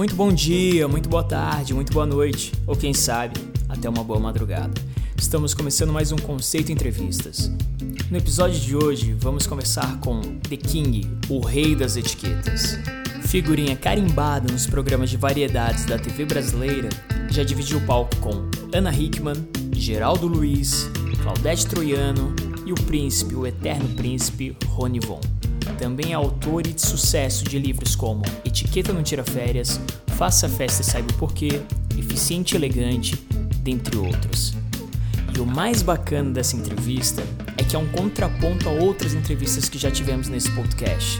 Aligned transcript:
Muito 0.00 0.16
bom 0.16 0.32
dia, 0.32 0.88
muito 0.88 1.10
boa 1.10 1.22
tarde, 1.22 1.74
muito 1.74 1.92
boa 1.92 2.06
noite, 2.06 2.54
ou 2.66 2.74
quem 2.74 2.94
sabe, 2.94 3.38
até 3.68 3.86
uma 3.86 4.02
boa 4.02 4.18
madrugada. 4.18 4.72
Estamos 5.14 5.52
começando 5.52 5.92
mais 5.92 6.10
um 6.10 6.16
Conceito 6.16 6.72
Entrevistas. 6.72 7.52
No 8.10 8.16
episódio 8.16 8.58
de 8.58 8.74
hoje, 8.74 9.12
vamos 9.12 9.46
conversar 9.46 10.00
com 10.00 10.22
The 10.48 10.56
King, 10.56 11.06
o 11.28 11.40
rei 11.40 11.74
das 11.74 11.98
etiquetas. 11.98 12.78
Figurinha 13.26 13.76
carimbada 13.76 14.50
nos 14.50 14.66
programas 14.66 15.10
de 15.10 15.18
variedades 15.18 15.84
da 15.84 15.98
TV 15.98 16.24
brasileira, 16.24 16.88
já 17.30 17.44
dividiu 17.44 17.76
o 17.76 17.82
palco 17.82 18.16
com 18.22 18.48
Ana 18.74 18.94
Hickman, 18.94 19.36
Geraldo 19.74 20.26
Luiz, 20.26 20.90
Claudete 21.22 21.66
Troiano 21.66 22.34
e 22.64 22.72
o 22.72 22.74
príncipe, 22.74 23.34
o 23.34 23.46
eterno 23.46 23.88
príncipe, 23.94 24.56
Rony 24.66 25.00
Von. 25.00 25.20
Também 25.78 26.12
é 26.12 26.14
autor 26.14 26.66
e 26.66 26.72
de 26.72 26.80
sucesso 26.80 27.44
de 27.44 27.58
livros 27.58 27.94
como 27.94 28.22
Etiqueta 28.44 28.92
não 28.92 29.02
tira 29.02 29.24
férias, 29.24 29.80
Faça 30.16 30.46
a 30.46 30.50
festa 30.50 30.82
e 30.82 30.84
saiba 30.84 31.10
o 31.12 31.14
porquê, 31.14 31.62
Eficiente 31.96 32.52
e 32.52 32.56
elegante, 32.56 33.16
dentre 33.62 33.96
outros. 33.96 34.54
E 35.34 35.40
o 35.40 35.46
mais 35.46 35.80
bacana 35.80 36.30
dessa 36.30 36.56
entrevista 36.56 37.22
é 37.56 37.64
que 37.64 37.74
é 37.74 37.78
um 37.78 37.88
contraponto 37.88 38.68
a 38.68 38.72
outras 38.72 39.14
entrevistas 39.14 39.68
que 39.68 39.78
já 39.78 39.90
tivemos 39.90 40.28
nesse 40.28 40.50
podcast. 40.50 41.18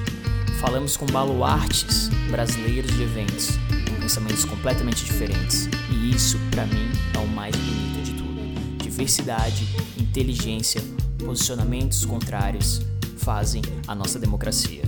Falamos 0.61 0.97
com 0.97 1.07
baluartes 1.07 2.11
brasileiros 2.31 2.95
de 2.95 3.03
eventos, 3.03 3.59
com 3.89 4.01
pensamentos 4.03 4.45
completamente 4.45 5.05
diferentes. 5.05 5.69
E 5.91 6.11
isso, 6.11 6.39
para 6.51 6.67
mim, 6.67 6.91
é 7.15 7.19
o 7.19 7.27
mais 7.27 7.57
bonito 7.57 8.05
de 8.05 8.13
tudo. 8.13 8.83
Diversidade, 8.83 9.67
inteligência, 9.99 10.83
posicionamentos 11.21 12.05
contrários, 12.05 12.81
fazem 13.17 13.63
a 13.87 13.95
nossa 13.95 14.19
democracia. 14.19 14.83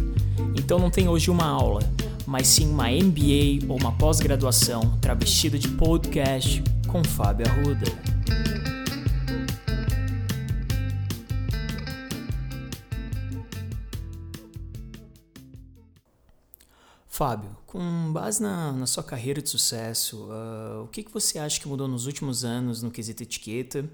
Então 0.56 0.78
não 0.78 0.91
tem 0.91 1.08
hoje 1.08 1.30
uma 1.30 1.46
aula, 1.46 1.80
mas 2.27 2.46
sim 2.46 2.68
uma 2.68 2.88
MBA 2.88 3.66
ou 3.68 3.78
uma 3.78 3.92
pós-graduação 3.92 4.98
travestida 5.00 5.58
de 5.58 5.69
podcast 5.69 6.62
com 6.88 7.05
Fábio 7.05 7.47
Arruda. 7.47 7.86
Fábio, 17.08 17.56
com 17.66 18.12
base 18.12 18.42
na, 18.42 18.72
na 18.72 18.86
sua 18.86 19.03
carreira 19.05 19.41
de 19.41 19.48
sucesso, 19.48 20.25
uh, 20.25 20.83
o 20.83 20.88
que, 20.88 21.03
que 21.03 21.12
você 21.12 21.38
acha 21.38 21.60
que 21.60 21.69
mudou 21.69 21.86
nos 21.86 22.06
últimos 22.06 22.44
anos 22.44 22.83
no 22.83 22.91
quesito 22.91 23.22
etiqueta? 23.22 23.88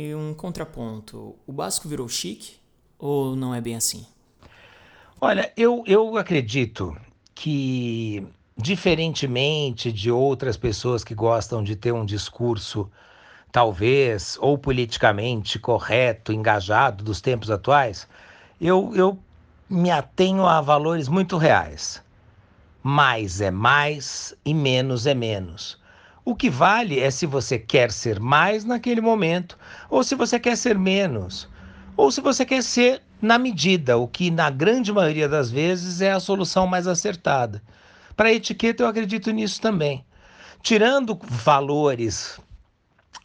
E 0.00 0.14
um 0.14 0.32
contraponto, 0.32 1.34
o 1.44 1.52
básico 1.52 1.88
virou 1.88 2.08
chique 2.08 2.58
ou 2.96 3.34
não 3.34 3.52
é 3.52 3.60
bem 3.60 3.74
assim? 3.74 4.06
Olha, 5.20 5.52
eu, 5.56 5.82
eu 5.88 6.16
acredito 6.16 6.96
que, 7.34 8.24
diferentemente 8.56 9.90
de 9.90 10.08
outras 10.08 10.56
pessoas 10.56 11.02
que 11.02 11.16
gostam 11.16 11.64
de 11.64 11.74
ter 11.74 11.90
um 11.90 12.04
discurso, 12.04 12.88
talvez, 13.50 14.38
ou 14.40 14.56
politicamente 14.56 15.58
correto, 15.58 16.32
engajado 16.32 17.02
dos 17.02 17.20
tempos 17.20 17.50
atuais, 17.50 18.06
eu, 18.60 18.92
eu 18.94 19.18
me 19.68 19.90
atenho 19.90 20.46
a 20.46 20.60
valores 20.60 21.08
muito 21.08 21.36
reais. 21.36 22.00
Mais 22.84 23.40
é 23.40 23.50
mais 23.50 24.32
e 24.44 24.54
menos 24.54 25.08
é 25.08 25.14
menos. 25.14 25.76
O 26.28 26.36
que 26.36 26.50
vale 26.50 27.00
é 27.00 27.10
se 27.10 27.24
você 27.24 27.58
quer 27.58 27.90
ser 27.90 28.20
mais 28.20 28.62
naquele 28.62 29.00
momento 29.00 29.58
ou 29.88 30.04
se 30.04 30.14
você 30.14 30.38
quer 30.38 30.58
ser 30.58 30.78
menos 30.78 31.48
ou 31.96 32.12
se 32.12 32.20
você 32.20 32.44
quer 32.44 32.62
ser 32.62 33.00
na 33.18 33.38
medida, 33.38 33.96
o 33.96 34.06
que 34.06 34.30
na 34.30 34.50
grande 34.50 34.92
maioria 34.92 35.26
das 35.26 35.50
vezes 35.50 36.02
é 36.02 36.12
a 36.12 36.20
solução 36.20 36.66
mais 36.66 36.86
acertada. 36.86 37.62
Para 38.14 38.28
a 38.28 38.32
etiqueta, 38.34 38.82
eu 38.82 38.88
acredito 38.88 39.30
nisso 39.30 39.58
também. 39.58 40.04
Tirando 40.62 41.18
valores 41.22 42.38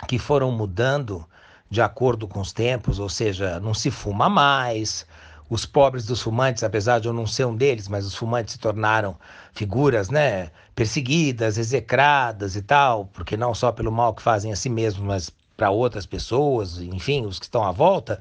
que 0.08 0.18
foram 0.18 0.50
mudando 0.50 1.28
de 1.70 1.82
acordo 1.82 2.26
com 2.26 2.40
os 2.40 2.54
tempos, 2.54 3.00
ou 3.00 3.10
seja, 3.10 3.60
não 3.60 3.74
se 3.74 3.92
fuma 3.92 4.30
mais, 4.30 5.06
os 5.54 5.68
pobres 5.68 6.08
dos 6.08 6.20
fumantes, 6.20 6.64
apesar 6.64 6.98
de 7.00 7.08
eu 7.08 7.14
não 7.14 7.28
ser 7.28 7.46
um 7.46 7.56
deles, 7.56 7.88
mas 7.88 8.08
os 8.08 8.16
fumantes 8.16 8.54
se 8.54 8.60
tornaram 8.60 9.16
figuras, 9.54 10.10
né, 10.10 10.50
perseguidas, 10.74 11.60
execradas 11.60 12.56
e 12.56 12.62
tal, 12.64 13.06
porque 13.14 13.38
não 13.38 13.54
só 13.54 13.72
pelo 13.72 13.92
mal 13.92 14.16
que 14.16 14.24
fazem 14.24 14.52
a 14.52 14.56
si 14.56 14.68
mesmos, 14.68 15.06
mas 15.06 15.32
para 15.56 15.70
outras 15.70 16.08
pessoas, 16.08 16.82
enfim, 16.82 17.28
os 17.28 17.38
que 17.38 17.46
estão 17.46 17.64
à 17.64 17.72
volta. 17.72 18.20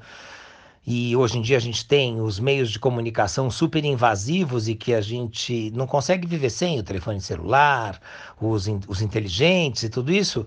E 0.85 1.15
hoje 1.15 1.39
em 1.39 1.41
dia 1.41 1.57
a 1.57 1.59
gente 1.59 1.83
tem 1.87 2.21
os 2.21 2.39
meios 2.39 2.69
de 2.69 2.77
comunicação 2.77 3.49
super 3.49 3.83
invasivos 3.83 4.67
e 4.67 4.75
que 4.75 4.93
a 4.93 5.01
gente 5.01 5.71
não 5.71 5.87
consegue 5.87 6.27
viver 6.27 6.51
sem 6.51 6.79
o 6.79 6.83
telefone 6.83 7.19
celular, 7.19 7.99
os, 8.39 8.67
os 8.87 9.01
inteligentes 9.01 9.81
e 9.81 9.89
tudo 9.89 10.13
isso. 10.13 10.45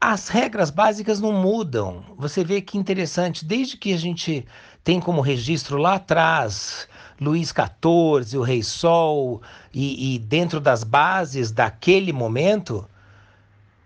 As 0.00 0.26
regras 0.26 0.70
básicas 0.70 1.20
não 1.20 1.32
mudam. 1.32 2.02
Você 2.18 2.42
vê 2.42 2.60
que 2.60 2.76
interessante, 2.76 3.44
desde 3.44 3.76
que 3.76 3.92
a 3.92 3.96
gente 3.96 4.44
tem 4.86 5.00
como 5.00 5.20
registro 5.20 5.78
lá 5.78 5.96
atrás 5.96 6.86
Luís 7.20 7.48
XIV, 7.48 8.38
o 8.38 8.42
Rei 8.42 8.62
Sol, 8.62 9.42
e, 9.74 10.14
e 10.14 10.18
dentro 10.20 10.60
das 10.60 10.84
bases 10.84 11.50
daquele 11.50 12.12
momento, 12.12 12.88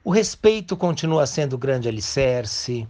o 0.05 0.11
respeito 0.11 0.77
continua 0.77 1.27
sendo 1.27 1.55
o 1.55 1.59
grande 1.59 1.89
alicerce 1.89 2.87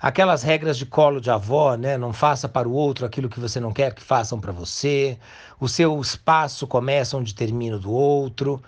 aquelas 0.00 0.44
regras 0.44 0.78
de 0.78 0.86
colo 0.86 1.20
de 1.20 1.32
avó, 1.32 1.74
né? 1.74 1.98
Não 1.98 2.12
faça 2.12 2.48
para 2.48 2.68
o 2.68 2.72
outro 2.72 3.04
aquilo 3.04 3.28
que 3.28 3.40
você 3.40 3.58
não 3.58 3.72
quer 3.72 3.92
que 3.92 4.02
façam 4.02 4.40
para 4.40 4.52
você. 4.52 5.18
O 5.58 5.68
seu 5.68 6.00
espaço 6.00 6.64
começa 6.64 7.16
onde 7.16 7.34
termina 7.34 7.76
do 7.76 7.90
outro. 7.90 8.62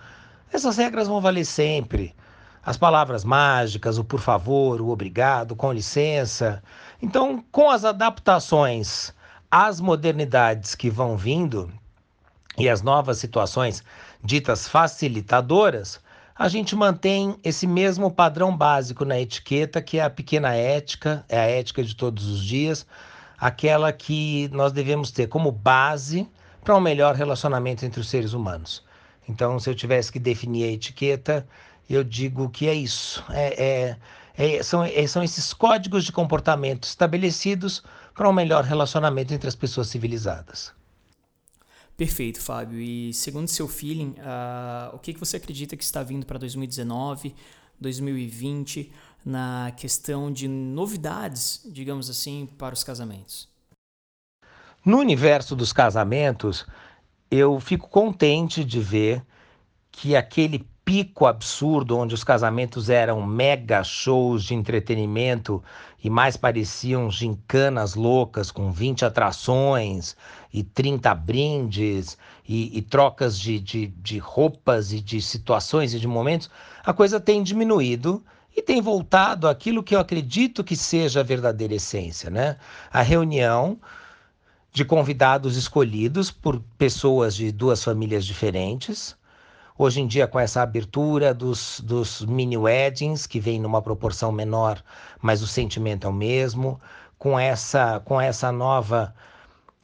Essas 0.51 0.75
regras 0.75 1.07
vão 1.07 1.21
valer 1.21 1.45
sempre. 1.45 2.13
As 2.61 2.75
palavras 2.75 3.23
mágicas, 3.23 3.97
o 3.97 4.03
por 4.03 4.19
favor, 4.19 4.81
o 4.81 4.89
obrigado, 4.89 5.55
com 5.55 5.71
licença. 5.71 6.61
Então, 7.01 7.43
com 7.51 7.69
as 7.69 7.83
adaptações 7.83 9.13
às 9.49 9.79
modernidades 9.79 10.75
que 10.75 10.89
vão 10.89 11.17
vindo 11.17 11.71
e 12.57 12.69
as 12.69 12.81
novas 12.81 13.17
situações 13.17 13.83
ditas 14.23 14.67
facilitadoras, 14.67 15.99
a 16.37 16.49
gente 16.49 16.75
mantém 16.75 17.37
esse 17.43 17.65
mesmo 17.65 18.11
padrão 18.11 18.55
básico 18.55 19.05
na 19.05 19.19
etiqueta, 19.19 19.81
que 19.81 19.99
é 19.99 20.03
a 20.03 20.09
pequena 20.09 20.53
ética, 20.53 21.23
é 21.29 21.39
a 21.39 21.45
ética 21.45 21.83
de 21.83 21.95
todos 21.95 22.27
os 22.27 22.43
dias, 22.43 22.85
aquela 23.37 23.91
que 23.93 24.49
nós 24.51 24.71
devemos 24.71 25.11
ter 25.11 25.27
como 25.27 25.51
base 25.51 26.27
para 26.63 26.75
um 26.75 26.81
melhor 26.81 27.15
relacionamento 27.15 27.85
entre 27.85 28.01
os 28.01 28.09
seres 28.09 28.33
humanos. 28.33 28.83
Então, 29.29 29.59
se 29.59 29.69
eu 29.69 29.75
tivesse 29.75 30.11
que 30.11 30.19
definir 30.19 30.65
a 30.65 30.71
etiqueta, 30.71 31.47
eu 31.89 32.03
digo 32.03 32.49
que 32.49 32.67
é 32.67 32.73
isso. 32.73 33.23
É, 33.29 33.63
é, 33.63 33.97
é, 34.37 34.61
são, 34.61 34.83
é, 34.83 35.07
são 35.07 35.23
esses 35.23 35.53
códigos 35.53 36.03
de 36.03 36.11
comportamento 36.11 36.83
estabelecidos 36.83 37.83
para 38.13 38.29
um 38.29 38.33
melhor 38.33 38.63
relacionamento 38.63 39.33
entre 39.33 39.47
as 39.47 39.55
pessoas 39.55 39.87
civilizadas. 39.87 40.73
Perfeito, 41.97 42.41
Fábio. 42.41 42.79
E 42.79 43.13
segundo 43.13 43.47
seu 43.47 43.67
feeling, 43.67 44.15
uh, 44.19 44.95
o 44.95 44.99
que, 44.99 45.13
que 45.13 45.19
você 45.19 45.37
acredita 45.37 45.77
que 45.77 45.83
está 45.83 46.03
vindo 46.03 46.25
para 46.25 46.37
2019, 46.37 47.33
2020 47.79 48.91
na 49.25 49.71
questão 49.77 50.31
de 50.31 50.47
novidades, 50.47 51.61
digamos 51.65 52.09
assim, 52.09 52.47
para 52.57 52.73
os 52.73 52.83
casamentos? 52.83 53.49
No 54.83 54.99
universo 54.99 55.55
dos 55.55 55.73
casamentos, 55.73 56.65
eu 57.31 57.59
fico 57.59 57.89
contente 57.89 58.63
de 58.63 58.79
ver 58.79 59.25
que 59.91 60.15
aquele 60.15 60.67
pico 60.85 61.25
absurdo 61.25 61.97
onde 61.97 62.13
os 62.13 62.23
casamentos 62.23 62.91
eram 62.91 63.25
mega 63.25 63.83
shows 63.83 64.43
de 64.43 64.53
entretenimento 64.53 65.61
e 66.03 66.11
mais 66.11 66.37
pareciam 66.37 67.09
gincanas 67.09 67.95
loucas 67.95 68.51
com 68.51 68.71
20 68.71 69.03
atrações 69.03 70.15
e 70.53 70.63
30 70.63 71.15
brindes 71.15 72.15
e, 72.47 72.77
e 72.77 72.81
trocas 72.83 73.39
de, 73.39 73.59
de, 73.59 73.87
de 73.87 74.19
roupas 74.19 74.93
e 74.93 75.01
de 75.01 75.19
situações 75.19 75.95
e 75.95 75.99
de 75.99 76.07
momentos, 76.07 76.51
a 76.83 76.93
coisa 76.93 77.19
tem 77.19 77.41
diminuído 77.41 78.23
e 78.55 78.61
tem 78.61 78.79
voltado 78.79 79.47
àquilo 79.47 79.81
que 79.81 79.95
eu 79.95 79.99
acredito 79.99 80.63
que 80.63 80.75
seja 80.75 81.21
a 81.21 81.23
verdadeira 81.23 81.73
essência, 81.73 82.29
né? 82.29 82.57
A 82.91 83.01
reunião 83.01 83.79
de 84.71 84.85
convidados 84.85 85.57
escolhidos 85.57 86.29
por 86.29 86.61
pessoas 86.77 87.35
de 87.35 87.51
duas 87.51 87.83
famílias 87.83 88.23
diferentes, 88.25 89.17
Hoje 89.77 89.99
em 89.99 90.07
dia, 90.07 90.25
com 90.25 90.39
essa 90.39 90.61
abertura 90.61 91.33
dos, 91.33 91.81
dos 91.81 92.21
mini 92.21 92.57
weddings, 92.57 93.27
que 93.27 93.41
vem 93.41 93.59
numa 93.59 93.81
proporção 93.81 94.31
menor, 94.31 94.81
mas 95.21 95.41
o 95.41 95.47
sentimento 95.47 96.07
é 96.07 96.09
o 96.09 96.13
mesmo, 96.13 96.79
com 97.17 97.37
essa, 97.37 97.99
com 97.99 98.19
essa 98.19 98.51
nova 98.53 99.13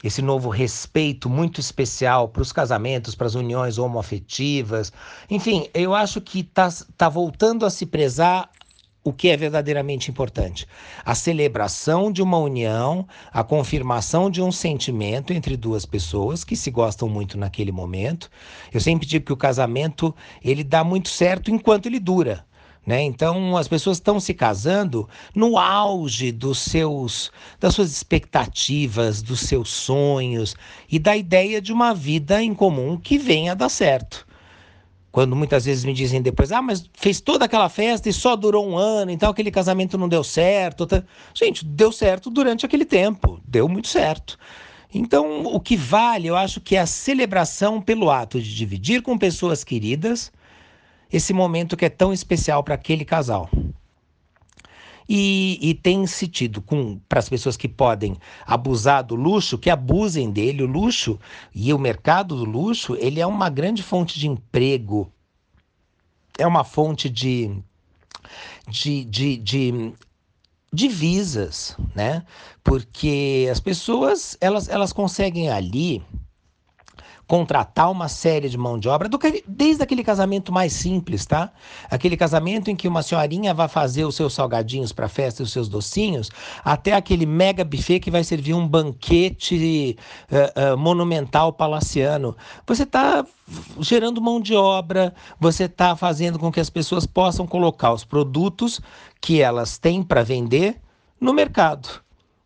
esse 0.03 0.21
novo 0.21 0.49
respeito 0.49 1.29
muito 1.29 1.59
especial 1.59 2.27
para 2.27 2.41
os 2.41 2.51
casamentos, 2.51 3.13
para 3.13 3.27
as 3.27 3.35
uniões 3.35 3.77
homoafetivas. 3.77 4.91
Enfim, 5.29 5.69
eu 5.73 5.93
acho 5.93 6.19
que 6.19 6.39
está 6.39 6.69
tá 6.97 7.07
voltando 7.07 7.65
a 7.65 7.69
se 7.69 7.85
prezar 7.85 8.49
o 9.03 9.12
que 9.12 9.30
é 9.30 9.38
verdadeiramente 9.38 10.12
importante. 10.12 10.68
A 11.03 11.15
celebração 11.15 12.12
de 12.12 12.21
uma 12.21 12.38
união, 12.38 13.07
a 13.31 13.44
confirmação 13.44 14.30
de 14.30 14.42
um 14.42 14.51
sentimento 14.51 15.33
entre 15.33 15.57
duas 15.57 15.86
pessoas 15.86 16.44
que 16.44 16.56
se 16.56 16.69
gostam 16.69 17.09
muito 17.09 17.38
naquele 17.38 17.71
momento. 17.71 18.30
Eu 18.71 18.80
sempre 18.80 19.07
digo 19.07 19.25
que 19.25 19.33
o 19.33 19.38
casamento 19.38 20.15
ele 20.44 20.63
dá 20.63 20.83
muito 20.83 21.09
certo 21.09 21.50
enquanto 21.50 21.88
ele 21.88 22.00
dura. 22.00 22.45
Né? 22.86 23.03
Então 23.03 23.57
as 23.57 23.68
pessoas 23.68 23.98
estão 23.98 24.19
se 24.19 24.33
casando 24.33 25.07
no 25.36 25.57
auge 25.57 26.31
dos 26.31 26.59
seus, 26.59 27.31
das 27.59 27.75
suas 27.75 27.92
expectativas, 27.92 29.21
dos 29.21 29.42
seus 29.42 29.69
sonhos 29.69 30.56
e 30.92 30.98
da 30.98 31.15
ideia 31.15 31.62
de 31.62 31.71
uma 31.71 31.94
vida 31.94 32.42
em 32.42 32.53
comum 32.56 32.98
que 32.98 33.19
venha 33.19 33.51
a 33.51 33.56
dar 33.56 33.69
certo. 33.69 34.25
Quando 35.12 35.36
muitas 35.36 35.66
vezes 35.66 35.84
me 35.84 35.94
dizem 35.94 36.22
depois, 36.22 36.52
ah, 36.52 36.62
mas 36.62 36.90
fez 36.94 37.19
toda 37.19 37.46
aquela 37.46 37.68
festa 37.68 38.08
e 38.08 38.13
só 38.13 38.36
durou 38.36 38.68
um 38.68 38.78
ano, 38.78 39.12
então 39.12 39.30
aquele 39.30 39.52
casamento 39.52 39.98
não 39.98 40.08
deu 40.08 40.24
certo. 40.24 40.88
Tá? 40.88 41.04
Gente, 41.34 41.66
deu 41.66 41.92
certo 41.92 42.30
durante 42.30 42.66
aquele 42.66 42.86
tempo, 42.86 43.40
deu 43.46 43.68
muito 43.68 43.90
certo. 43.90 44.40
Então, 44.94 45.44
o 45.46 45.60
que 45.60 45.75
vale, 45.75 46.28
eu 46.28 46.36
acho 46.36 46.62
que 46.62 46.75
é 46.75 46.80
a 46.80 46.86
celebração 46.86 47.81
pelo 47.81 48.10
ato 48.10 48.42
de 48.42 48.56
dividir 48.56 49.02
com 49.02 49.18
pessoas 49.18 49.63
queridas 49.63 50.31
esse 51.12 51.34
momento 51.34 51.75
que 51.75 51.86
é 51.86 51.90
tão 51.90 52.13
especial 52.13 52.63
para 52.63 52.75
aquele 52.75 53.04
casal. 53.04 53.50
E, 55.13 55.60
e 55.62 55.74
tem 55.74 56.08
se 56.08 56.25
tido 56.25 56.63
para 57.10 57.19
as 57.19 57.28
pessoas 57.28 57.58
que 57.58 57.68
podem 57.68 58.16
abusar 58.46 59.04
do 59.04 59.13
luxo, 59.13 59.58
que 59.58 59.69
abusem 59.69 60.31
dele. 60.31 60.63
O 60.63 60.66
luxo 60.66 61.19
e 61.54 61.74
o 61.74 61.78
mercado 61.78 62.34
do 62.38 62.46
luxo, 62.46 62.96
ele 62.96 63.19
é 63.19 63.28
uma 63.28 63.50
grande 63.50 63.84
fonte 63.84 64.18
de 64.18 64.30
emprego, 64.30 65.12
é 66.40 66.48
uma 66.48 66.63
fonte 66.63 67.10
de, 67.10 67.52
de, 68.69 69.04
de, 69.04 69.36
de 69.36 69.94
divisas, 70.72 71.75
né? 71.94 72.24
Porque 72.63 73.50
as 73.52 73.60
pessoas 73.60 74.38
elas, 74.40 74.69
elas 74.69 74.94
conseguem 74.94 75.50
ali 75.50 76.02
contratar 77.31 77.89
uma 77.89 78.10
série 78.10 78.50
de 78.50 78.57
mão 78.57 78.78
de 78.78 78.89
obra, 78.89 79.07
do, 79.07 79.18
desde 79.48 79.81
aquele 79.81 80.04
casamento 80.04 80.51
mais 80.51 80.74
simples, 80.74 81.25
tá? 81.25 81.50
Aquele 81.89 82.18
casamento 82.18 82.69
em 82.69 82.75
que 82.75 82.89
uma 82.89 83.01
senhorinha 83.01 83.54
vai 83.54 83.69
fazer 83.69 84.04
os 84.04 84.16
seus 84.16 84.33
salgadinhos 84.33 84.92
para 84.92 85.07
festa 85.07 85.42
e 85.42 85.45
os 85.45 85.51
seus 85.54 85.69
docinhos, 85.69 86.30
até 86.62 86.92
aquele 86.92 87.25
mega 87.25 87.63
buffet 87.63 88.01
que 88.01 88.12
vai 88.12 88.22
servir 88.25 88.54
um 88.54 88.68
banquete 88.68 89.95
uh, 90.30 90.74
uh, 90.74 90.78
monumental 90.78 91.54
palaciano. 91.54 92.36
Você 92.68 92.83
está 92.83 93.25
gerando 93.80 94.22
mão 94.22 94.42
de 94.42 94.54
obra, 94.54 95.13
você 95.39 95.63
está 95.63 95.95
fazendo 95.95 96.38
com 96.38 96.51
que 96.51 96.60
as 96.60 96.69
pessoas 96.69 97.06
possam 97.06 97.48
colocar 97.48 97.94
os 97.94 98.04
produtos 98.04 98.81
que 99.22 99.42
elas 99.42 99.77
têm 99.77 100.04
para 100.04 100.22
vender 100.22 100.81
no 101.18 101.34
mercado. 101.34 102.01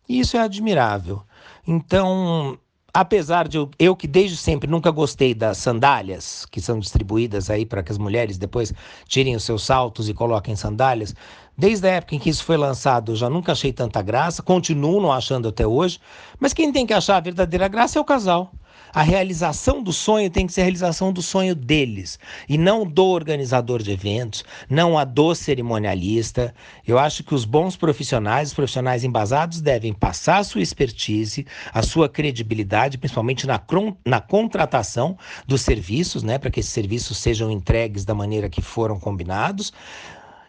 E 0.08 0.20
isso 0.20 0.36
é 0.36 0.40
admirável. 0.40 1.24
Então, 1.66 2.56
apesar 2.98 3.46
de 3.46 3.58
eu, 3.58 3.70
eu, 3.78 3.94
que 3.94 4.08
desde 4.08 4.38
sempre 4.38 4.70
nunca 4.70 4.90
gostei 4.90 5.34
das 5.34 5.58
sandálias 5.58 6.46
que 6.46 6.62
são 6.62 6.78
distribuídas 6.78 7.50
aí 7.50 7.66
para 7.66 7.82
que 7.82 7.92
as 7.92 7.98
mulheres 7.98 8.38
depois 8.38 8.72
tirem 9.06 9.36
os 9.36 9.44
seus 9.44 9.64
saltos 9.64 10.08
e 10.08 10.14
coloquem 10.14 10.56
sandálias, 10.56 11.14
desde 11.58 11.86
a 11.86 11.90
época 11.90 12.14
em 12.14 12.18
que 12.18 12.30
isso 12.30 12.42
foi 12.42 12.56
lançado 12.56 13.12
eu 13.12 13.16
já 13.16 13.28
nunca 13.28 13.52
achei 13.52 13.70
tanta 13.70 14.00
graça, 14.00 14.42
continuo 14.42 14.98
não 14.98 15.12
achando 15.12 15.48
até 15.48 15.66
hoje, 15.66 16.00
mas 16.40 16.54
quem 16.54 16.72
tem 16.72 16.86
que 16.86 16.94
achar 16.94 17.18
a 17.18 17.20
verdadeira 17.20 17.68
graça 17.68 17.98
é 17.98 18.00
o 18.00 18.04
casal. 18.04 18.50
A 18.96 19.02
realização 19.02 19.82
do 19.82 19.92
sonho 19.92 20.30
tem 20.30 20.46
que 20.46 20.54
ser 20.54 20.62
a 20.62 20.64
realização 20.64 21.12
do 21.12 21.20
sonho 21.20 21.54
deles 21.54 22.18
e 22.48 22.56
não 22.56 22.86
do 22.86 23.04
organizador 23.04 23.82
de 23.82 23.90
eventos, 23.90 24.42
não 24.70 24.96
a 24.96 25.04
do 25.04 25.34
cerimonialista. 25.34 26.54
Eu 26.86 26.98
acho 26.98 27.22
que 27.22 27.34
os 27.34 27.44
bons 27.44 27.76
profissionais, 27.76 28.48
os 28.48 28.54
profissionais 28.54 29.04
embasados, 29.04 29.60
devem 29.60 29.92
passar 29.92 30.38
a 30.38 30.44
sua 30.44 30.62
expertise, 30.62 31.46
a 31.74 31.82
sua 31.82 32.08
credibilidade, 32.08 32.96
principalmente 32.96 33.46
na, 33.46 33.60
na 34.02 34.18
contratação 34.18 35.18
dos 35.46 35.60
serviços, 35.60 36.22
né, 36.22 36.38
para 36.38 36.50
que 36.50 36.60
esses 36.60 36.72
serviços 36.72 37.18
sejam 37.18 37.50
entregues 37.50 38.02
da 38.02 38.14
maneira 38.14 38.48
que 38.48 38.62
foram 38.62 38.98
combinados 38.98 39.74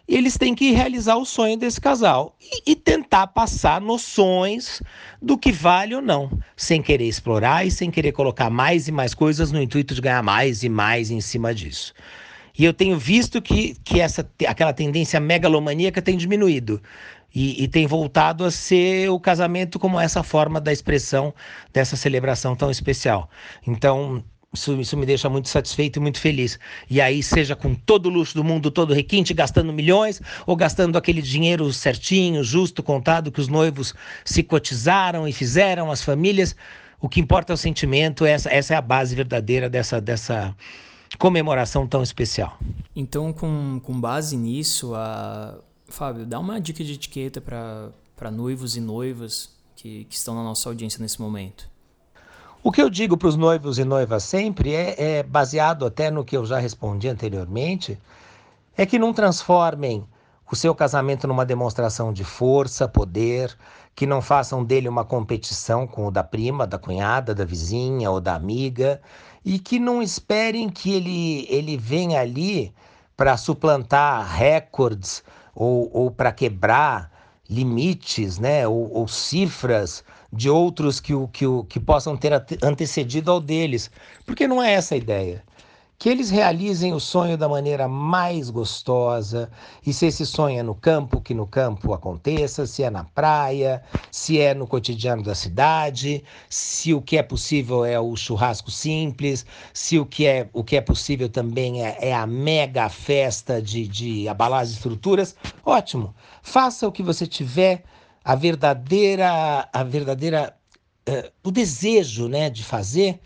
e 0.08 0.16
eles 0.16 0.38
têm 0.38 0.54
que 0.54 0.72
realizar 0.72 1.16
o 1.16 1.24
sonho 1.26 1.56
desse 1.58 1.78
casal 1.78 2.34
e, 2.40 2.72
e, 2.72 2.74
tentar 2.74 3.26
passar 3.26 3.78
noções 3.78 4.82
do 5.20 5.36
que 5.36 5.52
vale 5.52 5.94
ou 5.94 6.00
não, 6.00 6.30
sem 6.56 6.80
querer 6.80 7.06
explorar 7.06 7.66
e 7.66 7.70
sem 7.70 7.90
querer 7.90 8.12
colocar 8.12 8.48
mais 8.48 8.88
e 8.88 8.92
mais 8.92 9.12
coisas 9.12 9.52
no 9.52 9.60
intuito 9.60 9.94
de 9.94 10.00
ganhar 10.00 10.22
mais 10.22 10.62
e 10.62 10.68
mais 10.68 11.10
em 11.10 11.20
cima 11.20 11.54
disso. 11.54 11.92
E 12.58 12.64
eu 12.64 12.72
tenho 12.72 12.98
visto 12.98 13.40
que, 13.42 13.76
que 13.84 14.00
essa, 14.00 14.28
aquela 14.48 14.72
tendência 14.72 15.20
megalomaníaca 15.20 16.00
tem 16.02 16.16
diminuído. 16.16 16.82
E, 17.32 17.62
e, 17.62 17.68
tem 17.68 17.86
voltado 17.86 18.42
a 18.42 18.50
ser 18.50 19.10
o 19.10 19.20
casamento 19.20 19.78
como 19.78 20.00
essa 20.00 20.22
forma 20.22 20.58
da 20.58 20.72
expressão 20.72 21.34
dessa 21.74 21.94
celebração 21.94 22.56
tão 22.56 22.70
especial. 22.70 23.28
Então, 23.66 24.24
isso, 24.52 24.80
isso 24.80 24.96
me 24.96 25.04
deixa 25.04 25.28
muito 25.28 25.48
satisfeito 25.48 25.98
e 25.98 26.00
muito 26.00 26.18
feliz. 26.18 26.58
E 26.88 27.00
aí, 27.00 27.22
seja 27.22 27.54
com 27.54 27.74
todo 27.74 28.06
o 28.06 28.08
luxo 28.08 28.34
do 28.34 28.42
mundo, 28.42 28.70
todo 28.70 28.94
requinte, 28.94 29.34
gastando 29.34 29.72
milhões, 29.72 30.22
ou 30.46 30.56
gastando 30.56 30.96
aquele 30.96 31.20
dinheiro 31.20 31.70
certinho, 31.72 32.42
justo, 32.42 32.82
contado, 32.82 33.30
que 33.30 33.40
os 33.40 33.48
noivos 33.48 33.94
se 34.24 34.42
cotizaram 34.42 35.28
e 35.28 35.32
fizeram, 35.32 35.90
as 35.90 36.02
famílias, 36.02 36.56
o 37.00 37.08
que 37.08 37.20
importa 37.20 37.52
é 37.52 37.54
o 37.54 37.58
sentimento, 37.58 38.24
essa, 38.24 38.50
essa 38.50 38.74
é 38.74 38.76
a 38.76 38.82
base 38.82 39.14
verdadeira 39.14 39.68
dessa, 39.68 40.00
dessa 40.00 40.56
comemoração 41.18 41.86
tão 41.86 42.02
especial. 42.02 42.58
Então, 42.96 43.32
com, 43.32 43.80
com 43.82 44.00
base 44.00 44.36
nisso, 44.36 44.94
a... 44.94 45.58
Fábio, 45.90 46.26
dá 46.26 46.38
uma 46.38 46.60
dica 46.60 46.84
de 46.84 46.92
etiqueta 46.92 47.40
para 47.40 48.30
noivos 48.30 48.76
e 48.76 48.80
noivas 48.80 49.50
que, 49.74 50.04
que 50.04 50.14
estão 50.14 50.34
na 50.34 50.42
nossa 50.42 50.68
audiência 50.68 51.00
nesse 51.00 51.20
momento. 51.20 51.67
O 52.68 52.70
que 52.70 52.82
eu 52.82 52.90
digo 52.90 53.16
para 53.16 53.28
os 53.28 53.34
noivos 53.34 53.78
e 53.78 53.84
noivas 53.84 54.22
sempre 54.24 54.74
é, 54.74 54.94
é, 54.98 55.22
baseado 55.22 55.86
até 55.86 56.10
no 56.10 56.22
que 56.22 56.36
eu 56.36 56.44
já 56.44 56.58
respondi 56.58 57.08
anteriormente, 57.08 57.98
é 58.76 58.84
que 58.84 58.98
não 58.98 59.10
transformem 59.10 60.06
o 60.52 60.54
seu 60.54 60.74
casamento 60.74 61.26
numa 61.26 61.46
demonstração 61.46 62.12
de 62.12 62.24
força, 62.24 62.86
poder, 62.86 63.56
que 63.94 64.06
não 64.06 64.20
façam 64.20 64.62
dele 64.62 64.86
uma 64.86 65.02
competição 65.02 65.86
com 65.86 66.08
o 66.08 66.10
da 66.10 66.22
prima, 66.22 66.66
da 66.66 66.78
cunhada, 66.78 67.34
da 67.34 67.42
vizinha 67.42 68.10
ou 68.10 68.20
da 68.20 68.34
amiga, 68.34 69.00
e 69.42 69.58
que 69.58 69.78
não 69.78 70.02
esperem 70.02 70.68
que 70.68 70.92
ele, 70.92 71.46
ele 71.48 71.74
venha 71.74 72.20
ali 72.20 72.74
para 73.16 73.38
suplantar 73.38 74.30
recordes 74.36 75.24
ou, 75.54 75.88
ou 75.90 76.10
para 76.10 76.32
quebrar 76.32 77.10
limites, 77.48 78.38
né, 78.38 78.68
ou, 78.68 78.92
ou 78.92 79.08
cifras 79.08 80.04
de 80.32 80.50
outros 80.50 81.00
que, 81.00 81.12
que, 81.32 81.44
que 81.68 81.80
possam 81.80 82.16
ter 82.16 82.32
antecedido 82.62 83.30
ao 83.30 83.40
deles, 83.40 83.90
porque 84.26 84.46
não 84.46 84.62
é 84.62 84.72
essa 84.72 84.94
a 84.94 84.98
ideia. 84.98 85.42
Que 86.00 86.08
eles 86.08 86.30
realizem 86.30 86.92
o 86.92 87.00
sonho 87.00 87.36
da 87.36 87.48
maneira 87.48 87.88
mais 87.88 88.50
gostosa, 88.50 89.50
e 89.84 89.92
se 89.92 90.06
esse 90.06 90.24
sonho 90.24 90.60
é 90.60 90.62
no 90.62 90.72
campo, 90.72 91.20
que 91.20 91.34
no 91.34 91.44
campo 91.44 91.92
aconteça, 91.92 92.68
se 92.68 92.84
é 92.84 92.90
na 92.90 93.02
praia, 93.02 93.82
se 94.08 94.40
é 94.40 94.54
no 94.54 94.64
cotidiano 94.64 95.24
da 95.24 95.34
cidade, 95.34 96.22
se 96.48 96.94
o 96.94 97.02
que 97.02 97.18
é 97.18 97.22
possível 97.22 97.84
é 97.84 97.98
o 97.98 98.14
churrasco 98.14 98.70
simples, 98.70 99.44
se 99.74 99.98
o 99.98 100.06
que 100.06 100.24
é, 100.24 100.48
o 100.52 100.62
que 100.62 100.76
é 100.76 100.80
possível 100.80 101.28
também 101.28 101.84
é, 101.84 101.96
é 102.00 102.14
a 102.14 102.28
mega 102.28 102.88
festa 102.88 103.60
de, 103.60 103.88
de 103.88 104.28
abalar 104.28 104.60
as 104.60 104.70
estruturas, 104.70 105.34
ótimo. 105.66 106.14
Faça 106.42 106.86
o 106.86 106.92
que 106.92 107.02
você 107.02 107.26
tiver 107.26 107.82
a 108.28 108.34
verdadeira, 108.34 109.66
a 109.72 109.82
verdadeira, 109.82 110.54
uh, 111.08 111.32
o 111.42 111.50
desejo, 111.50 112.28
né, 112.28 112.50
de 112.50 112.62
fazer, 112.62 113.20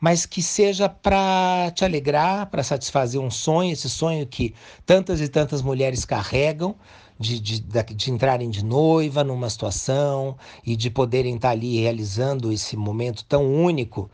mas 0.00 0.24
que 0.24 0.40
seja 0.40 0.88
para 0.88 1.70
te 1.74 1.84
alegrar, 1.84 2.46
para 2.46 2.62
satisfazer 2.62 3.20
um 3.20 3.30
sonho, 3.30 3.70
esse 3.70 3.90
sonho 3.90 4.26
que 4.26 4.54
tantas 4.86 5.20
e 5.20 5.28
tantas 5.28 5.60
mulheres 5.60 6.06
carregam, 6.06 6.74
de, 7.18 7.38
de, 7.38 7.60
de, 7.60 8.10
entrarem 8.10 8.48
de 8.48 8.64
noiva 8.64 9.22
numa 9.22 9.50
situação 9.50 10.38
e 10.64 10.74
de 10.74 10.88
poderem 10.88 11.34
estar 11.34 11.50
ali 11.50 11.78
realizando 11.78 12.50
esse 12.50 12.78
momento 12.78 13.26
tão 13.26 13.44
único 13.44 14.10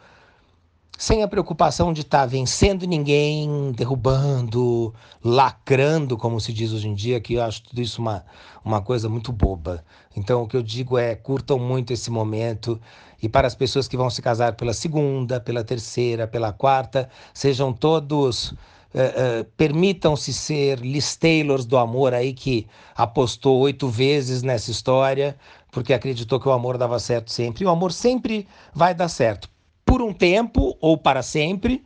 sem 0.96 1.22
a 1.22 1.28
preocupação 1.28 1.92
de 1.92 2.00
estar 2.00 2.20
tá 2.20 2.26
vencendo 2.26 2.86
ninguém, 2.86 3.72
derrubando, 3.72 4.94
lacrando, 5.22 6.16
como 6.16 6.40
se 6.40 6.52
diz 6.52 6.72
hoje 6.72 6.88
em 6.88 6.94
dia, 6.94 7.20
que 7.20 7.34
eu 7.34 7.42
acho 7.42 7.64
tudo 7.64 7.80
isso 7.82 8.00
uma, 8.00 8.24
uma 8.64 8.80
coisa 8.80 9.08
muito 9.08 9.32
boba. 9.32 9.84
Então, 10.16 10.42
o 10.42 10.48
que 10.48 10.56
eu 10.56 10.62
digo 10.62 10.96
é: 10.96 11.14
curtam 11.14 11.58
muito 11.58 11.92
esse 11.92 12.10
momento. 12.10 12.80
E 13.22 13.28
para 13.28 13.46
as 13.46 13.54
pessoas 13.54 13.88
que 13.88 13.96
vão 13.96 14.10
se 14.10 14.22
casar 14.22 14.54
pela 14.54 14.72
segunda, 14.72 15.40
pela 15.40 15.64
terceira, 15.64 16.26
pela 16.26 16.52
quarta, 16.52 17.08
sejam 17.34 17.72
todos. 17.72 18.54
Uh, 18.94 19.42
uh, 19.42 19.44
permitam-se 19.58 20.32
ser 20.32 20.78
Liz 20.78 21.16
Taylors 21.16 21.66
do 21.66 21.76
amor 21.76 22.14
aí 22.14 22.32
que 22.32 22.66
apostou 22.94 23.58
oito 23.58 23.88
vezes 23.88 24.42
nessa 24.42 24.70
história 24.70 25.36
porque 25.70 25.92
acreditou 25.92 26.40
que 26.40 26.48
o 26.48 26.52
amor 26.52 26.78
dava 26.78 26.98
certo 26.98 27.30
sempre. 27.30 27.62
E 27.62 27.66
o 27.66 27.68
amor 27.68 27.92
sempre 27.92 28.48
vai 28.72 28.94
dar 28.94 29.08
certo 29.08 29.50
por 29.86 30.02
um 30.02 30.12
tempo 30.12 30.76
ou 30.80 30.98
para 30.98 31.22
sempre, 31.22 31.82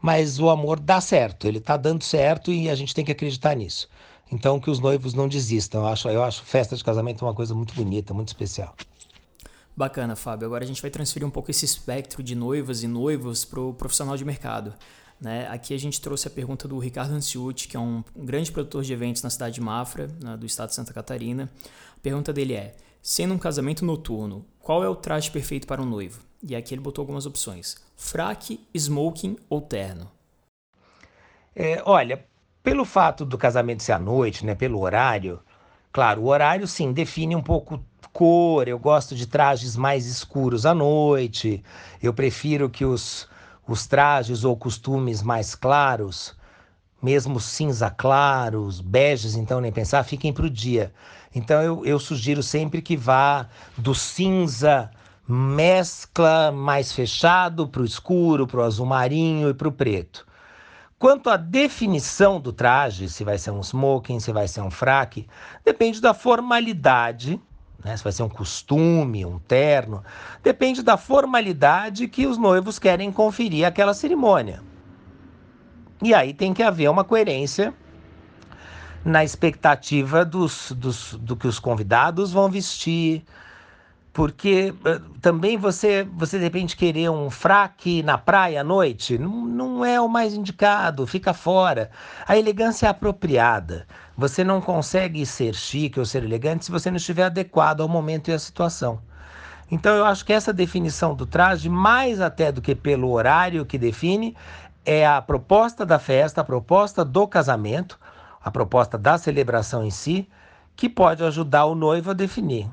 mas 0.00 0.40
o 0.40 0.50
amor 0.50 0.80
dá 0.80 1.00
certo, 1.00 1.46
ele 1.46 1.58
está 1.58 1.76
dando 1.76 2.02
certo 2.02 2.50
e 2.50 2.68
a 2.68 2.74
gente 2.74 2.92
tem 2.92 3.04
que 3.04 3.12
acreditar 3.12 3.54
nisso. 3.54 3.88
Então, 4.32 4.58
que 4.58 4.70
os 4.70 4.80
noivos 4.80 5.12
não 5.12 5.28
desistam. 5.28 5.82
Eu 5.82 5.88
acho, 5.88 6.08
eu 6.08 6.24
acho 6.24 6.42
festa 6.42 6.74
de 6.74 6.82
casamento 6.82 7.22
uma 7.22 7.34
coisa 7.34 7.54
muito 7.54 7.74
bonita, 7.74 8.14
muito 8.14 8.28
especial. 8.28 8.74
Bacana, 9.76 10.16
Fábio. 10.16 10.46
Agora 10.46 10.64
a 10.64 10.66
gente 10.66 10.80
vai 10.80 10.90
transferir 10.90 11.28
um 11.28 11.30
pouco 11.30 11.50
esse 11.50 11.66
espectro 11.66 12.22
de 12.22 12.34
noivas 12.34 12.82
e 12.82 12.88
noivos 12.88 13.44
para 13.44 13.60
o 13.60 13.74
profissional 13.74 14.16
de 14.16 14.24
mercado. 14.24 14.74
Né? 15.20 15.46
Aqui 15.48 15.74
a 15.74 15.78
gente 15.78 16.00
trouxe 16.00 16.26
a 16.26 16.30
pergunta 16.30 16.66
do 16.66 16.78
Ricardo 16.78 17.12
Anciuti, 17.12 17.68
que 17.68 17.76
é 17.76 17.80
um 17.80 18.02
grande 18.16 18.50
produtor 18.50 18.82
de 18.82 18.92
eventos 18.92 19.22
na 19.22 19.30
cidade 19.30 19.54
de 19.56 19.60
Mafra, 19.60 20.08
né, 20.20 20.36
do 20.36 20.46
estado 20.46 20.70
de 20.70 20.74
Santa 20.74 20.92
Catarina. 20.92 21.48
A 21.96 22.00
pergunta 22.00 22.32
dele 22.32 22.54
é: 22.54 22.74
sendo 23.00 23.32
um 23.34 23.38
casamento 23.38 23.84
noturno, 23.84 24.44
qual 24.60 24.82
é 24.82 24.88
o 24.88 24.96
traje 24.96 25.30
perfeito 25.30 25.66
para 25.66 25.80
um 25.80 25.86
noivo? 25.86 26.20
E 26.42 26.56
aqui 26.56 26.74
ele 26.74 26.80
botou 26.80 27.02
algumas 27.02 27.26
opções: 27.26 27.76
fraque, 27.96 28.60
smoking 28.74 29.36
ou 29.48 29.60
terno. 29.60 30.10
É, 31.54 31.82
olha, 31.84 32.24
pelo 32.62 32.84
fato 32.84 33.24
do 33.24 33.36
casamento 33.36 33.82
ser 33.82 33.92
à 33.92 33.98
noite, 33.98 34.44
né, 34.44 34.54
pelo 34.54 34.80
horário, 34.80 35.40
claro, 35.92 36.22
o 36.22 36.26
horário 36.28 36.66
sim 36.66 36.92
define 36.92 37.36
um 37.36 37.42
pouco 37.42 37.84
cor. 38.12 38.68
Eu 38.68 38.78
gosto 38.78 39.14
de 39.14 39.26
trajes 39.26 39.76
mais 39.76 40.06
escuros 40.06 40.66
à 40.66 40.74
noite. 40.74 41.62
Eu 42.02 42.12
prefiro 42.12 42.68
que 42.70 42.84
os 42.84 43.28
os 43.66 43.86
trajes 43.86 44.44
ou 44.44 44.56
costumes 44.56 45.22
mais 45.22 45.54
claros, 45.54 46.34
mesmo 47.02 47.40
cinza 47.40 47.90
claros, 47.90 48.80
beges, 48.80 49.34
então 49.34 49.60
nem 49.60 49.72
pensar, 49.72 50.02
fiquem 50.04 50.32
para 50.32 50.46
o 50.46 50.50
dia. 50.50 50.92
Então 51.34 51.62
eu, 51.62 51.86
eu 51.86 51.98
sugiro 51.98 52.42
sempre 52.42 52.82
que 52.82 52.96
vá 52.96 53.48
do 53.76 53.94
cinza 53.94 54.90
mescla 55.32 56.52
mais 56.52 56.92
fechado 56.92 57.66
para 57.66 57.82
o 57.82 57.84
escuro, 57.84 58.46
para 58.46 58.60
o 58.60 58.64
azul 58.64 58.86
marinho 58.86 59.48
e 59.48 59.54
para 59.54 59.68
o 59.68 59.72
preto. 59.72 60.26
Quanto 60.98 61.30
à 61.30 61.36
definição 61.36 62.40
do 62.40 62.52
traje, 62.52 63.08
se 63.08 63.24
vai 63.24 63.38
ser 63.38 63.50
um 63.50 63.60
smoking, 63.60 64.20
se 64.20 64.32
vai 64.32 64.46
ser 64.46 64.60
um 64.60 64.70
fraque, 64.70 65.26
depende 65.64 66.00
da 66.00 66.14
formalidade 66.14 67.40
né? 67.84 67.96
Se 67.96 68.04
vai 68.04 68.12
ser 68.12 68.22
um 68.22 68.28
costume, 68.28 69.24
um 69.24 69.38
terno, 69.38 70.04
depende 70.42 70.82
da 70.82 70.96
formalidade 70.96 72.06
que 72.08 72.26
os 72.26 72.38
noivos 72.38 72.78
querem 72.78 73.10
conferir 73.10 73.66
àquela 73.66 73.94
cerimônia. 73.94 74.62
E 76.02 76.14
aí 76.14 76.32
tem 76.32 76.54
que 76.54 76.62
haver 76.62 76.88
uma 76.88 77.04
coerência 77.04 77.74
na 79.04 79.24
expectativa 79.24 80.24
dos, 80.24 80.72
dos, 80.72 81.14
do 81.14 81.36
que 81.36 81.46
os 81.46 81.58
convidados 81.58 82.32
vão 82.32 82.48
vestir, 82.48 83.24
porque 84.12 84.74
uh, 84.84 85.00
também 85.20 85.56
você, 85.56 86.06
você 86.12 86.38
de 86.38 86.44
repente 86.44 86.76
querer 86.76 87.08
um 87.08 87.30
fraque 87.30 88.02
na 88.02 88.18
praia 88.18 88.60
à 88.60 88.64
noite, 88.64 89.16
não, 89.16 89.46
não 89.46 89.84
é 89.84 90.00
o 90.00 90.08
mais 90.08 90.34
indicado, 90.34 91.06
fica 91.06 91.32
fora. 91.32 91.90
A 92.26 92.36
elegância 92.36 92.86
é 92.86 92.90
apropriada. 92.90 93.86
Você 94.16 94.44
não 94.44 94.60
consegue 94.60 95.24
ser 95.24 95.54
chique 95.54 95.98
ou 95.98 96.04
ser 96.04 96.22
elegante 96.22 96.66
se 96.66 96.70
você 96.70 96.90
não 96.90 96.98
estiver 96.98 97.24
adequado 97.24 97.80
ao 97.80 97.88
momento 97.88 98.28
e 98.28 98.34
à 98.34 98.38
situação. 98.38 99.00
Então 99.70 99.94
eu 99.96 100.04
acho 100.04 100.24
que 100.26 100.34
essa 100.34 100.52
definição 100.52 101.14
do 101.14 101.24
traje, 101.24 101.70
mais 101.70 102.20
até 102.20 102.52
do 102.52 102.60
que 102.60 102.74
pelo 102.74 103.10
horário 103.10 103.64
que 103.64 103.78
define, 103.78 104.36
é 104.84 105.06
a 105.06 105.22
proposta 105.22 105.86
da 105.86 105.98
festa, 105.98 106.42
a 106.42 106.44
proposta 106.44 107.02
do 107.02 107.26
casamento, 107.26 107.98
a 108.44 108.50
proposta 108.50 108.98
da 108.98 109.16
celebração 109.16 109.82
em 109.82 109.90
si, 109.90 110.28
que 110.76 110.88
pode 110.88 111.24
ajudar 111.24 111.64
o 111.64 111.74
noivo 111.74 112.10
a 112.10 112.14
definir. 112.14 112.68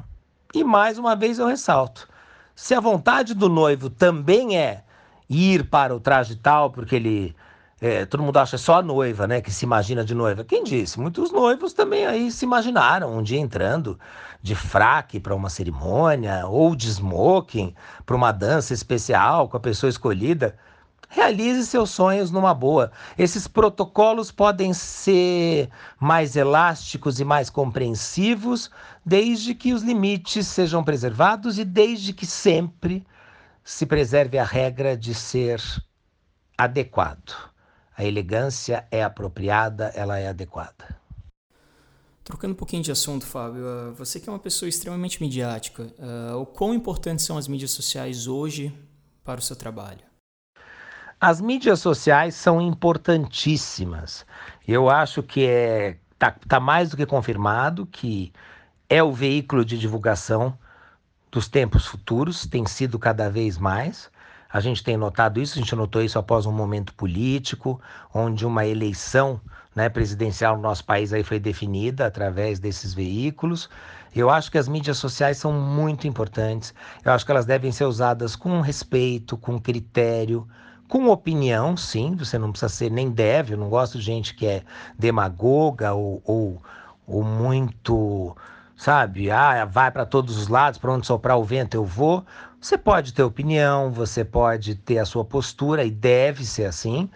E 0.54 0.64
mais 0.64 0.98
uma 0.98 1.16
vez 1.16 1.38
eu 1.38 1.48
ressalto: 1.48 2.08
se 2.56 2.74
a 2.74 2.80
vontade 2.80 3.34
do 3.34 3.48
noivo 3.48 3.90
também 3.90 4.58
é 4.58 4.84
ir 5.30 5.70
para 5.70 5.96
o 5.96 6.00
traje 6.00 6.36
tal, 6.36 6.72
porque 6.72 6.96
ele. 6.96 7.36
É, 7.82 8.06
todo 8.06 8.22
mundo 8.22 8.36
acha 8.36 8.58
só 8.58 8.80
a 8.80 8.82
noiva, 8.82 9.26
né, 9.26 9.40
que 9.40 9.50
se 9.50 9.64
imagina 9.64 10.04
de 10.04 10.14
noiva. 10.14 10.44
Quem 10.44 10.66
disse? 10.66 11.00
Muitos 11.00 11.32
noivos 11.32 11.72
também 11.72 12.06
aí 12.06 12.30
se 12.30 12.44
imaginaram 12.44 13.18
um 13.18 13.24
dia 13.24 13.40
entrando 13.40 13.98
de 14.42 14.54
fraque 14.54 15.18
para 15.18 15.34
uma 15.34 15.50
cerimônia 15.50 16.46
ou 16.46 16.76
de 16.76 16.90
smoking 16.90 17.74
para 18.06 18.18
uma 18.18 18.34
dança 18.34 18.74
especial 18.74 19.48
com 19.48 19.56
a 19.56 19.62
pessoa 19.62 19.90
escolhida. 19.90 20.58
Realize 21.12 21.66
seus 21.66 21.90
sonhos 21.90 22.30
numa 22.30 22.54
boa. 22.54 22.92
Esses 23.18 23.48
protocolos 23.48 24.32
podem 24.32 24.74
ser 24.76 25.68
mais 26.00 26.36
elásticos 26.36 27.20
e 27.20 27.26
mais 27.26 27.50
compreensivos, 27.50 28.70
desde 29.04 29.56
que 29.56 29.74
os 29.74 29.82
limites 29.82 30.46
sejam 30.46 30.84
preservados 30.84 31.58
e 31.58 31.66
desde 31.66 32.14
que 32.14 32.28
sempre 32.28 33.04
se 33.64 33.88
preserve 33.88 34.38
a 34.38 34.44
regra 34.44 34.96
de 34.96 35.16
ser 35.16 35.60
adequado. 36.56 37.34
A 37.98 38.06
elegância 38.06 38.88
é 38.92 39.04
apropriada, 39.04 39.92
ela 39.96 40.20
é 40.20 40.28
adequada. 40.28 41.00
Trocando 42.24 42.54
um 42.54 42.58
pouquinho 42.58 42.84
de 42.84 42.92
assunto, 42.92 43.26
Fábio, 43.26 43.68
ah, 43.68 43.92
você 43.98 44.20
que 44.20 44.30
é 44.30 44.32
uma 44.32 44.38
pessoa 44.38 44.70
extremamente 44.70 45.20
midiática, 45.20 45.92
uh, 45.98 46.38
o 46.38 46.46
quão 46.46 46.76
importantes 46.76 47.26
são 47.26 47.38
as 47.38 47.48
mídias 47.48 47.72
sociais 47.72 48.28
hoje 48.28 48.72
para 49.24 49.40
o 49.40 49.42
seu 49.42 49.56
trabalho? 49.56 50.09
As 51.22 51.42
mídias 51.42 51.82
sociais 51.82 52.34
são 52.34 52.62
importantíssimas. 52.62 54.26
Eu 54.66 54.90
acho 54.90 55.22
que 55.22 55.46
é 55.46 55.98
tá, 56.18 56.32
tá 56.48 56.62
mais 56.62 56.90
do 56.90 56.96
que 56.96 57.06
confirmado 57.06 57.86
que 57.86 58.32
é 58.90 59.04
o 59.04 59.12
veículo 59.12 59.66
de 59.66 59.78
divulgação 59.78 60.58
dos 61.30 61.50
tempos 61.50 61.86
futuros, 61.86 62.46
tem 62.46 62.66
sido 62.66 62.98
cada 62.98 63.30
vez 63.30 63.58
mais. 63.58 64.10
A 64.50 64.62
gente 64.62 64.82
tem 64.82 64.96
notado 64.96 65.42
isso, 65.42 65.60
a 65.60 65.62
gente 65.62 65.76
notou 65.76 66.02
isso 66.02 66.18
após 66.18 66.46
um 66.46 66.54
momento 66.54 66.94
político, 66.94 67.82
onde 68.14 68.46
uma 68.46 68.66
eleição 68.66 69.42
né, 69.76 69.90
presidencial 69.90 70.56
no 70.56 70.62
nosso 70.62 70.86
país 70.86 71.12
aí 71.12 71.22
foi 71.22 71.38
definida 71.38 72.06
através 72.06 72.60
desses 72.60 72.94
veículos. 72.94 73.70
Eu 74.16 74.30
acho 74.30 74.50
que 74.50 74.58
as 74.58 74.70
mídias 74.70 74.98
sociais 74.98 75.38
são 75.38 75.52
muito 75.52 76.08
importantes. 76.08 76.74
Eu 77.04 77.12
acho 77.12 77.26
que 77.26 77.32
elas 77.32 77.46
devem 77.46 77.74
ser 77.74 77.84
usadas 77.84 78.38
com 78.38 78.62
respeito, 78.62 79.38
com 79.38 79.60
critério, 79.60 80.48
com 80.90 81.08
opinião, 81.08 81.78
sim, 81.78 82.16
você 82.16 82.40
não 82.40 82.52
precisa 82.52 82.68
ser 82.68 82.90
nem 82.90 83.12
deve, 83.12 83.54
eu 83.54 83.58
não 83.60 83.70
gosto 83.70 84.00
de 84.00 84.04
gente 84.04 84.34
que 84.34 84.48
é 84.48 84.64
demagoga 84.98 85.94
ou, 85.94 86.20
ou, 86.26 86.62
ou 87.08 87.24
muito, 87.24 88.36
sabe, 88.76 89.30
ah, 89.30 89.66
vai 89.66 89.92
para 89.92 90.04
todos 90.04 90.36
os 90.36 90.48
lados, 90.48 90.80
para 90.80 90.92
onde 90.92 91.06
soprar 91.06 91.38
o 91.38 91.44
vento 91.44 91.76
eu 91.76 91.86
vou. 91.86 92.26
Você 92.60 92.76
pode 92.76 93.14
ter 93.14 93.22
opinião, 93.22 93.92
você 93.92 94.26
pode 94.26 94.74
ter 94.74 94.98
a 94.98 95.06
sua 95.06 95.24
postura 95.24 95.84
e 95.86 95.92
deve 95.92 96.44
ser 96.44 96.66
assim, 96.66 97.08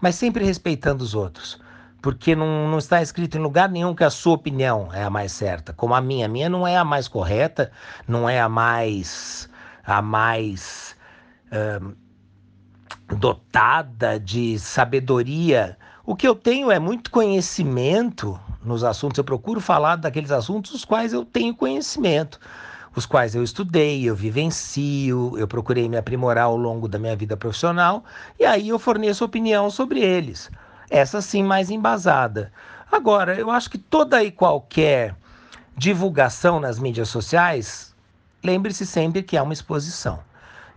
mas 0.00 0.14
sempre 0.14 0.42
respeitando 0.42 1.04
os 1.04 1.14
outros. 1.14 1.60
Porque 2.00 2.34
não, 2.34 2.66
não 2.68 2.78
está 2.78 3.02
escrito 3.02 3.36
em 3.36 3.42
lugar 3.42 3.68
nenhum 3.68 3.94
que 3.94 4.04
a 4.04 4.10
sua 4.10 4.34
opinião 4.34 4.88
é 4.94 5.02
a 5.02 5.10
mais 5.10 5.32
certa, 5.32 5.74
como 5.74 5.94
a 5.94 6.00
minha. 6.00 6.24
A 6.24 6.28
minha 6.28 6.48
não 6.48 6.66
é 6.66 6.78
a 6.78 6.84
mais 6.84 7.08
correta, 7.08 7.70
não 8.06 8.26
é 8.28 8.40
a 8.40 8.48
mais. 8.48 9.50
a 9.84 10.00
mais. 10.00 10.96
Uh, 11.52 12.07
dotada 13.16 14.18
de 14.18 14.58
sabedoria. 14.58 15.76
O 16.04 16.16
que 16.16 16.26
eu 16.26 16.34
tenho 16.34 16.70
é 16.70 16.78
muito 16.78 17.10
conhecimento 17.10 18.38
nos 18.64 18.84
assuntos. 18.84 19.18
Eu 19.18 19.24
procuro 19.24 19.60
falar 19.60 19.96
daqueles 19.96 20.30
assuntos 20.30 20.72
os 20.72 20.84
quais 20.84 21.12
eu 21.12 21.24
tenho 21.24 21.54
conhecimento, 21.54 22.38
os 22.94 23.06
quais 23.06 23.34
eu 23.34 23.42
estudei, 23.42 24.04
eu 24.04 24.14
vivencio, 24.14 25.34
eu 25.36 25.46
procurei 25.46 25.88
me 25.88 25.96
aprimorar 25.96 26.44
ao 26.44 26.56
longo 26.56 26.88
da 26.88 26.98
minha 26.98 27.16
vida 27.16 27.36
profissional 27.36 28.04
e 28.38 28.44
aí 28.44 28.68
eu 28.68 28.78
forneço 28.78 29.24
opinião 29.24 29.70
sobre 29.70 30.00
eles. 30.00 30.50
Essa 30.90 31.20
sim 31.20 31.42
mais 31.42 31.70
embasada. 31.70 32.52
Agora, 32.90 33.34
eu 33.34 33.50
acho 33.50 33.68
que 33.68 33.78
toda 33.78 34.22
e 34.24 34.30
qualquer 34.30 35.14
divulgação 35.76 36.58
nas 36.58 36.78
mídias 36.78 37.08
sociais, 37.08 37.94
lembre-se 38.42 38.86
sempre 38.86 39.22
que 39.22 39.36
é 39.36 39.42
uma 39.42 39.52
exposição. 39.52 40.27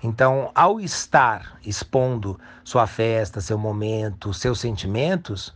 Então, 0.04 0.52
ao 0.56 0.80
estar 0.80 1.60
expondo 1.64 2.40
sua 2.64 2.88
festa, 2.88 3.40
seu 3.40 3.58
momento, 3.58 4.34
seus 4.34 4.60
sentimentos, 4.60 5.54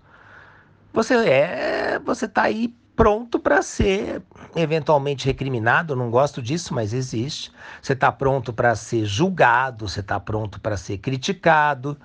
você 0.94 1.16
é, 1.28 2.00
você 2.00 2.26
está 2.26 2.44
aí 2.44 2.74
pronto 2.96 3.40
para 3.40 3.62
ser 3.62 4.22
eventualmente 4.56 5.26
recriminado. 5.26 5.96
não 5.96 6.10
gosto 6.10 6.42
disso, 6.42 6.74
mas 6.74 6.94
existe. 6.94 7.52
Você 7.82 7.94
está 7.94 8.12
pronto 8.12 8.54
para 8.54 8.76
ser 8.76 9.06
julgado, 9.06 9.88
você 9.88 10.00
está 10.00 10.20
pronto 10.20 10.60
para 10.62 10.78
ser 10.78 11.00
criticado. 11.00 11.98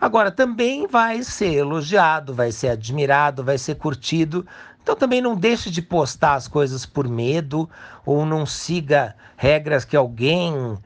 Agora, 0.00 0.30
também 0.30 0.86
vai 0.86 1.22
ser 1.22 1.54
elogiado, 1.54 2.34
vai 2.34 2.52
ser 2.52 2.68
admirado, 2.68 3.44
vai 3.44 3.58
ser 3.58 3.76
curtido. 3.76 4.46
Então, 4.82 4.96
também 4.96 5.20
não 5.20 5.36
deixe 5.36 5.70
de 5.70 5.82
postar 5.82 6.34
as 6.34 6.48
coisas 6.48 6.84
por 6.86 7.06
medo 7.08 7.68
ou 8.04 8.24
não 8.24 8.44
siga 8.44 9.14
regras 9.36 9.84
que 9.84 9.96
alguém 9.96 10.78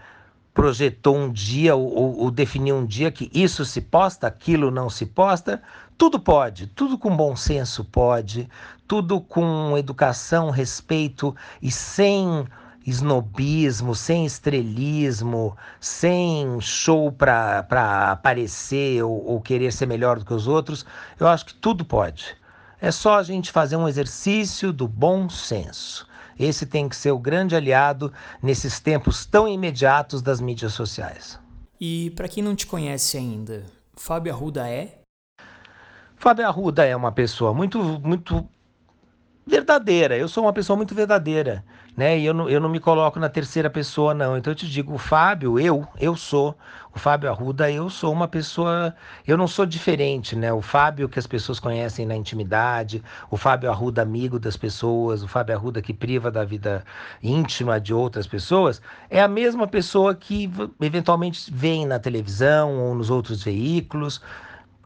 projetou 0.55 1.17
um 1.17 1.33
dia 1.33 1.75
ou, 1.75 2.21
ou, 2.21 2.31
definiu 2.31 2.77
um 2.77 2.87
dia 2.87 3.11
que 3.11 3.29
isso 3.35 3.65
se 3.65 3.81
posta, 3.81 4.29
aquilo 4.29 4.71
não 4.71 4.89
se 4.89 5.05
posta, 5.05 5.61
tudo 5.99 6.21
pode, 6.21 6.69
tudo 6.69 6.97
com 6.97 7.15
bom 7.15 7.35
senso 7.35 7.85
pode, 7.85 8.49
tudo 8.87 9.21
com 9.21 9.77
educação, 9.77 10.51
respeito 10.51 11.35
e 11.61 11.73
sem 11.73 12.47
snobismo, 12.87 13.95
sem 13.95 14.25
estrelismo, 14.25 15.57
sem 15.81 16.61
show 16.61 17.11
para 17.11 18.13
aparecer 18.13 19.03
ou, 19.03 19.25
ou 19.27 19.41
querer 19.41 19.73
ser 19.73 19.87
melhor 19.87 20.19
do 20.19 20.25
que 20.25 20.35
os 20.35 20.47
outros, 20.47 20.87
eu 21.19 21.27
acho 21.27 21.47
que 21.47 21.55
tudo 21.55 21.85
pode. 21.85 22.37
É 22.81 22.93
só 22.93 23.19
a 23.19 23.23
gente 23.23 23.51
fazer 23.51 23.77
um 23.77 23.89
exercício 23.89 24.73
do 24.73 24.87
bom 24.87 25.29
senso. 25.29 26.07
Esse 26.39 26.67
tem 26.67 26.89
que 26.89 26.97
ser 26.97 27.13
o 27.13 27.19
grande 27.19 27.55
aliado 27.55 28.13
nesses 28.43 28.81
tempos 28.81 29.25
tão 29.25 29.49
imediatos 29.49 30.23
das 30.23 30.41
mídias 30.41 30.73
sociais. 30.73 31.39
E 31.81 32.11
para 32.11 32.29
quem 32.29 32.43
não 32.43 32.55
te 32.55 32.67
conhece 32.67 33.17
ainda, 33.17 33.65
Fábio 33.95 34.33
Arruda 34.33 34.69
é? 34.69 35.01
Fábio 36.17 36.47
Arruda 36.47 36.85
é 36.85 36.97
uma 36.97 37.13
pessoa 37.13 37.53
muito, 37.53 37.79
muito 38.01 38.49
verdadeira. 39.47 40.17
Eu 40.17 40.29
sou 40.29 40.45
uma 40.45 40.53
pessoa 40.53 40.77
muito 40.77 40.95
verdadeira, 40.95 41.65
né? 41.97 42.19
E 42.19 42.27
eu 42.27 42.35
não, 42.35 42.49
eu 42.49 42.61
não 42.61 42.69
me 42.69 42.81
coloco 42.81 43.19
na 43.21 43.29
terceira 43.29 43.71
pessoa, 43.71 44.13
não. 44.13 44.37
Então 44.37 44.53
eu 44.53 44.55
te 44.57 44.69
digo, 44.69 44.95
o 44.95 44.99
Fábio, 44.99 45.59
eu, 45.59 45.87
eu 45.99 46.17
sou. 46.17 46.57
O 46.95 46.99
Fábio 46.99 47.29
Arruda, 47.31 47.71
eu 47.71 47.91
sou 47.91 48.13
uma 48.13 48.29
pessoa. 48.29 48.95
Eu 49.27 49.37
não 49.37 49.47
sou 49.47 49.67
diferente, 49.67 50.37
né? 50.37 50.53
O 50.53 50.61
Fábio 50.61 51.09
que 51.09 51.19
as 51.19 51.27
pessoas 51.27 51.59
conhecem 51.61 52.07
na 52.07 52.17
intimidade, 52.17 53.03
o 53.31 53.37
Fábio 53.37 53.71
Arruda, 53.71 54.03
amigo 54.03 54.39
das 54.39 54.57
pessoas, 54.57 55.23
o 55.23 55.29
Fábio 55.29 55.57
Arruda 55.57 55.83
que 55.83 55.93
priva 55.93 56.31
da 56.31 56.45
vida 56.45 56.85
íntima 57.23 57.81
de 57.81 57.93
outras 57.95 58.27
pessoas, 58.27 58.81
é 59.11 59.21
a 59.21 59.29
mesma 59.29 59.67
pessoa 59.67 60.15
que 60.15 60.51
eventualmente 60.81 61.51
vem 61.53 61.87
na 61.87 61.99
televisão 61.99 62.79
ou 62.79 62.95
nos 62.95 63.11
outros 63.11 63.43
veículos. 63.43 64.21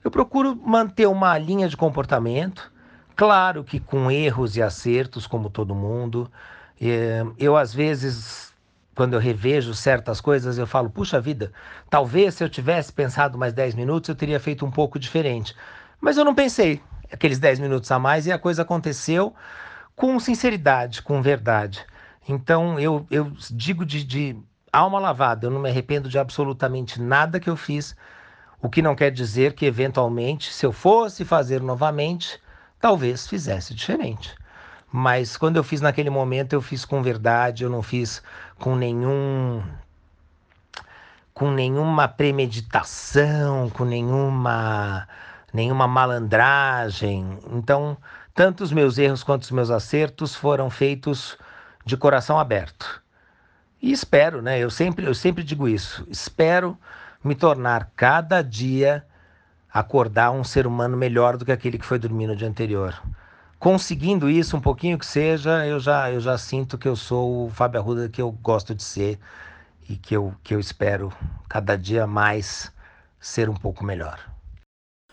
Eu 0.03 0.11
procuro 0.11 0.57
manter 0.57 1.07
uma 1.07 1.37
linha 1.37 1.69
de 1.69 1.77
comportamento 1.77 2.71
Claro 3.19 3.65
que 3.65 3.81
com 3.81 4.09
erros 4.09 4.57
e 4.57 4.62
acertos, 4.62 5.27
como 5.27 5.50
todo 5.50 5.75
mundo. 5.75 6.31
É, 6.81 7.25
eu, 7.39 7.57
às 7.57 7.75
vezes, 7.75 8.53
quando 8.95 9.15
eu 9.15 9.21
revejo 9.21 9.75
certas 9.75 10.21
coisas, 10.21 10.59
eu 10.59 10.67
falo: 10.67 10.91
puxa 10.91 11.21
vida, 11.21 11.53
talvez 11.91 12.35
se 12.35 12.45
eu 12.45 12.49
tivesse 12.49 12.93
pensado 12.93 13.39
mais 13.39 13.53
10 13.53 13.75
minutos, 13.75 14.09
eu 14.09 14.15
teria 14.15 14.41
feito 14.41 14.65
um 14.65 14.71
pouco 14.71 14.99
diferente. 14.99 15.55
Mas 16.01 16.17
eu 16.17 16.25
não 16.25 16.35
pensei 16.35 16.81
aqueles 17.13 17.39
10 17.39 17.59
minutos 17.59 17.91
a 17.91 17.99
mais 17.99 18.27
e 18.27 18.33
a 18.33 18.39
coisa 18.39 18.63
aconteceu 18.63 19.35
com 19.97 20.19
sinceridade, 20.21 21.03
com 21.03 21.21
verdade. 21.21 21.85
Então, 22.29 22.79
eu, 22.79 23.07
eu 23.11 23.33
digo 23.51 23.85
de, 23.85 24.05
de 24.05 24.37
alma 24.73 24.99
lavada, 24.99 25.47
eu 25.47 25.51
não 25.51 25.61
me 25.61 25.69
arrependo 25.71 26.09
de 26.09 26.19
absolutamente 26.19 27.01
nada 27.01 27.41
que 27.41 27.51
eu 27.51 27.57
fiz. 27.57 27.97
O 28.61 28.69
que 28.69 28.83
não 28.83 28.95
quer 28.95 29.11
dizer 29.11 29.55
que, 29.55 29.67
eventualmente, 29.67 30.53
se 30.53 30.67
eu 30.67 30.73
fosse 30.73 31.25
fazer 31.25 31.63
novamente, 31.63 32.41
talvez 32.81 33.27
fizesse 33.27 33.75
diferente. 33.75 34.35
Mas 34.90 35.37
quando 35.37 35.57
eu 35.57 35.64
fiz 35.64 35.80
naquele 35.80 36.11
momento, 36.11 36.54
eu 36.54 36.62
fiz 36.62 36.85
com 36.85 37.02
verdade, 37.02 37.64
eu 37.64 37.71
não 37.71 37.83
fiz 37.83 38.23
com 38.59 38.75
nenhum 38.75 39.62
com 41.35 41.52
nenhuma 41.52 42.09
premeditação, 42.09 43.71
com 43.71 43.85
nenhuma 43.85 45.07
nenhuma 45.52 45.87
malandragem. 45.87 47.38
Então, 47.52 47.97
tanto 48.35 48.64
os 48.64 48.73
meus 48.73 48.99
erros 48.99 49.23
quanto 49.23 49.42
os 49.42 49.50
meus 49.50 49.71
acertos 49.71 50.35
foram 50.35 50.71
feitos 50.71 51.38
de 51.85 51.97
coração 51.97 52.38
aberto. 52.38 53.02
E 53.80 53.92
espero, 53.92 54.42
né? 54.42 54.59
Eu 54.59 54.71
sempre 54.71 55.07
eu 55.07 55.14
sempre 55.14 55.45
digo 55.45 55.68
isso. 55.68 56.07
Espero 56.11 56.76
me 57.23 57.35
tornar 57.35 57.90
cada 57.95 58.42
dia 58.42 59.04
acordar 59.73 60.30
um 60.30 60.42
ser 60.42 60.66
humano 60.66 60.97
melhor 60.97 61.37
do 61.37 61.45
que 61.45 61.52
aquele 61.52 61.78
que 61.78 61.85
foi 61.85 61.99
dormir 61.99 62.26
no 62.26 62.37
dia 62.37 62.49
anterior. 62.49 63.00
Conseguindo 63.59 64.31
isso, 64.31 64.57
um 64.57 64.61
pouquinho 64.61 64.97
que 64.97 65.07
seja, 65.07 65.67
eu 65.67 65.81
já, 65.81 66.12
eu 66.12 66.21
já 66.21 66.38
sinto 66.38 66.79
que 66.79 66.87
eu 66.87 66.95
sou 66.95 67.47
o 67.47 67.50
Fábio 67.50 67.81
Arruda 67.81 68.09
que 68.09 68.23
eu 68.23 68.31
gosto 68.31 68.73
de 68.73 68.83
ser 68.83 69.19
e 69.88 69.97
que 69.97 70.17
eu, 70.17 70.33
que 70.45 70.55
eu 70.55 70.61
espero 70.61 71.12
cada 71.49 71.77
dia 71.77 72.07
mais 72.07 72.73
ser 73.19 73.49
um 73.49 73.55
pouco 73.55 73.85
melhor. 73.85 74.33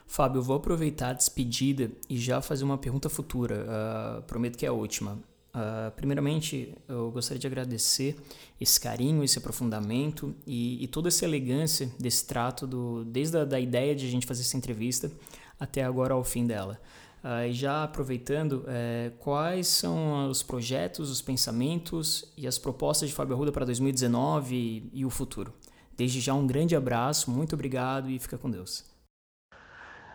Fábio, 0.06 0.44
vou 0.44 0.58
aproveitar 0.58 1.10
a 1.10 1.14
despedida 1.14 1.90
e 2.08 2.18
já 2.18 2.40
fazer 2.40 2.64
uma 2.64 2.78
pergunta 2.78 3.10
futura. 3.10 3.66
Uh, 3.66 4.22
prometo 4.22 4.58
que 4.58 4.66
é 4.66 4.70
a 4.70 4.74
última. 4.74 5.14
Uh, 5.14 5.90
primeiramente, 5.96 6.74
eu 6.88 7.10
gostaria 7.12 7.40
de 7.40 7.48
agradecer 7.48 8.16
esse 8.62 8.80
carinho, 8.80 9.24
esse 9.24 9.40
aprofundamento 9.40 10.36
e, 10.46 10.84
e 10.84 10.88
toda 10.88 11.08
essa 11.08 11.26
elegância 11.26 11.90
desse 12.00 12.26
trato, 12.26 12.68
do, 12.68 13.04
desde 13.06 13.38
a 13.40 13.46
da 13.46 13.60
ideia 13.60 13.96
de 13.96 14.06
a 14.06 14.10
gente 14.10 14.28
fazer 14.28 14.42
essa 14.42 14.56
entrevista 14.56 15.12
até 15.60 15.84
agora 15.84 16.14
ao 16.14 16.24
fim 16.24 16.46
dela. 16.46 16.80
E 17.28 17.52
já 17.54 17.84
aproveitando, 17.84 18.64
é, 18.68 19.12
quais 19.18 19.68
são 19.68 20.30
os 20.30 20.44
projetos, 20.44 21.10
os 21.10 21.24
pensamentos 21.24 22.32
e 22.38 22.46
as 22.46 22.60
propostas 22.60 23.10
de 23.10 23.16
Fábio 23.16 23.34
Arruda 23.34 23.52
para 23.52 23.66
2019 23.66 24.56
e, 24.56 24.90
e 24.94 25.06
o 25.06 25.10
futuro? 25.10 25.52
Desde 25.98 26.22
já 26.22 26.36
um 26.36 26.46
grande 26.46 26.76
abraço, 26.76 27.32
muito 27.32 27.56
obrigado 27.56 28.12
e 28.12 28.20
fica 28.20 28.38
com 28.38 28.52
Deus. 28.52 28.86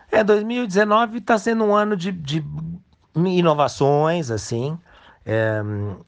É, 0.09 0.23
2019 0.23 1.17
está 1.17 1.37
sendo 1.37 1.65
um 1.65 1.75
ano 1.75 1.97
de, 1.97 2.13
de 2.13 2.45
inovações, 3.15 4.31
assim. 4.31 4.79
É, 5.25 5.61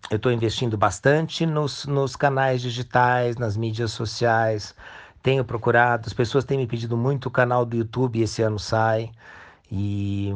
eu 0.09 0.15
estou 0.15 0.31
investindo 0.31 0.77
bastante 0.77 1.45
nos, 1.45 1.85
nos 1.85 2.15
canais 2.15 2.61
digitais, 2.61 3.35
nas 3.35 3.57
mídias 3.57 3.91
sociais. 3.91 4.73
Tenho 5.21 5.43
procurado, 5.43 6.03
as 6.07 6.13
pessoas 6.13 6.45
têm 6.45 6.57
me 6.57 6.67
pedido 6.67 6.95
muito 6.95 7.25
o 7.27 7.31
canal 7.31 7.65
do 7.65 7.75
YouTube, 7.75 8.21
esse 8.21 8.41
ano 8.41 8.57
sai. 8.57 9.11
E 9.75 10.31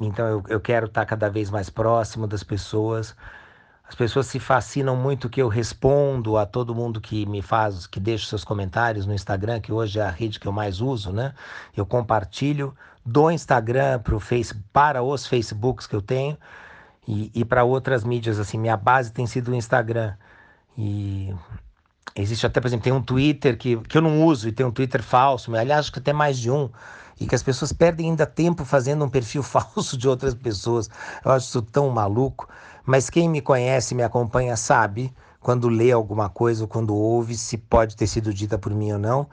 então 0.00 0.26
eu, 0.26 0.44
eu 0.48 0.60
quero 0.60 0.86
estar 0.86 1.06
cada 1.06 1.30
vez 1.30 1.50
mais 1.50 1.70
próximo 1.70 2.26
das 2.26 2.42
pessoas. 2.42 3.14
As 3.88 3.94
pessoas 3.94 4.26
se 4.26 4.40
fascinam 4.40 4.96
muito 4.96 5.28
que 5.28 5.40
eu 5.40 5.46
respondo 5.48 6.36
a 6.36 6.44
todo 6.44 6.74
mundo 6.74 7.00
que 7.00 7.24
me 7.26 7.40
faz, 7.42 7.86
que 7.86 8.00
deixa 8.00 8.26
seus 8.28 8.42
comentários 8.42 9.06
no 9.06 9.14
Instagram, 9.14 9.60
que 9.60 9.72
hoje 9.72 10.00
é 10.00 10.02
a 10.02 10.10
rede 10.10 10.40
que 10.40 10.48
eu 10.48 10.52
mais 10.52 10.80
uso, 10.80 11.12
né? 11.12 11.32
Eu 11.76 11.86
compartilho 11.86 12.74
do 13.06 13.30
Instagram 13.30 14.00
pro 14.00 14.18
face, 14.18 14.54
para 14.72 15.00
os 15.02 15.26
Facebooks 15.28 15.86
que 15.86 15.94
eu 15.94 16.02
tenho 16.02 16.36
e, 17.06 17.30
e 17.34 17.44
para 17.44 17.62
outras 17.62 18.02
mídias, 18.02 18.40
assim, 18.40 18.58
minha 18.58 18.76
base 18.76 19.12
tem 19.12 19.26
sido 19.26 19.52
o 19.52 19.54
Instagram. 19.54 20.14
E 20.76 21.32
existe 22.16 22.46
até, 22.46 22.60
por 22.60 22.66
exemplo, 22.66 22.84
tem 22.84 22.92
um 22.92 23.02
Twitter 23.02 23.56
que, 23.56 23.76
que 23.76 23.96
eu 23.96 24.02
não 24.02 24.24
uso 24.24 24.48
e 24.48 24.52
tem 24.52 24.64
um 24.64 24.70
Twitter 24.70 25.02
falso, 25.02 25.50
mas 25.50 25.60
aliás, 25.60 25.80
acho 25.80 25.92
que 25.92 25.98
até 25.98 26.12
mais 26.12 26.38
de 26.38 26.50
um, 26.50 26.68
e 27.20 27.26
que 27.26 27.34
as 27.34 27.42
pessoas 27.42 27.72
perdem 27.72 28.10
ainda 28.10 28.26
tempo 28.26 28.64
fazendo 28.64 29.04
um 29.04 29.08
perfil 29.08 29.42
falso 29.44 29.96
de 29.96 30.08
outras 30.08 30.34
pessoas. 30.34 30.90
Eu 31.24 31.32
acho 31.32 31.46
isso 31.46 31.62
tão 31.62 31.88
maluco. 31.90 32.48
Mas 32.84 33.08
quem 33.08 33.28
me 33.28 33.40
conhece, 33.40 33.94
me 33.94 34.02
acompanha, 34.02 34.56
sabe 34.56 35.12
quando 35.40 35.68
lê 35.68 35.90
alguma 35.90 36.28
coisa 36.28 36.64
ou 36.64 36.68
quando 36.68 36.94
ouve, 36.94 37.36
se 37.36 37.58
pode 37.58 37.96
ter 37.96 38.06
sido 38.06 38.32
dita 38.32 38.58
por 38.58 38.72
mim 38.72 38.92
ou 38.92 38.98
não. 38.98 39.28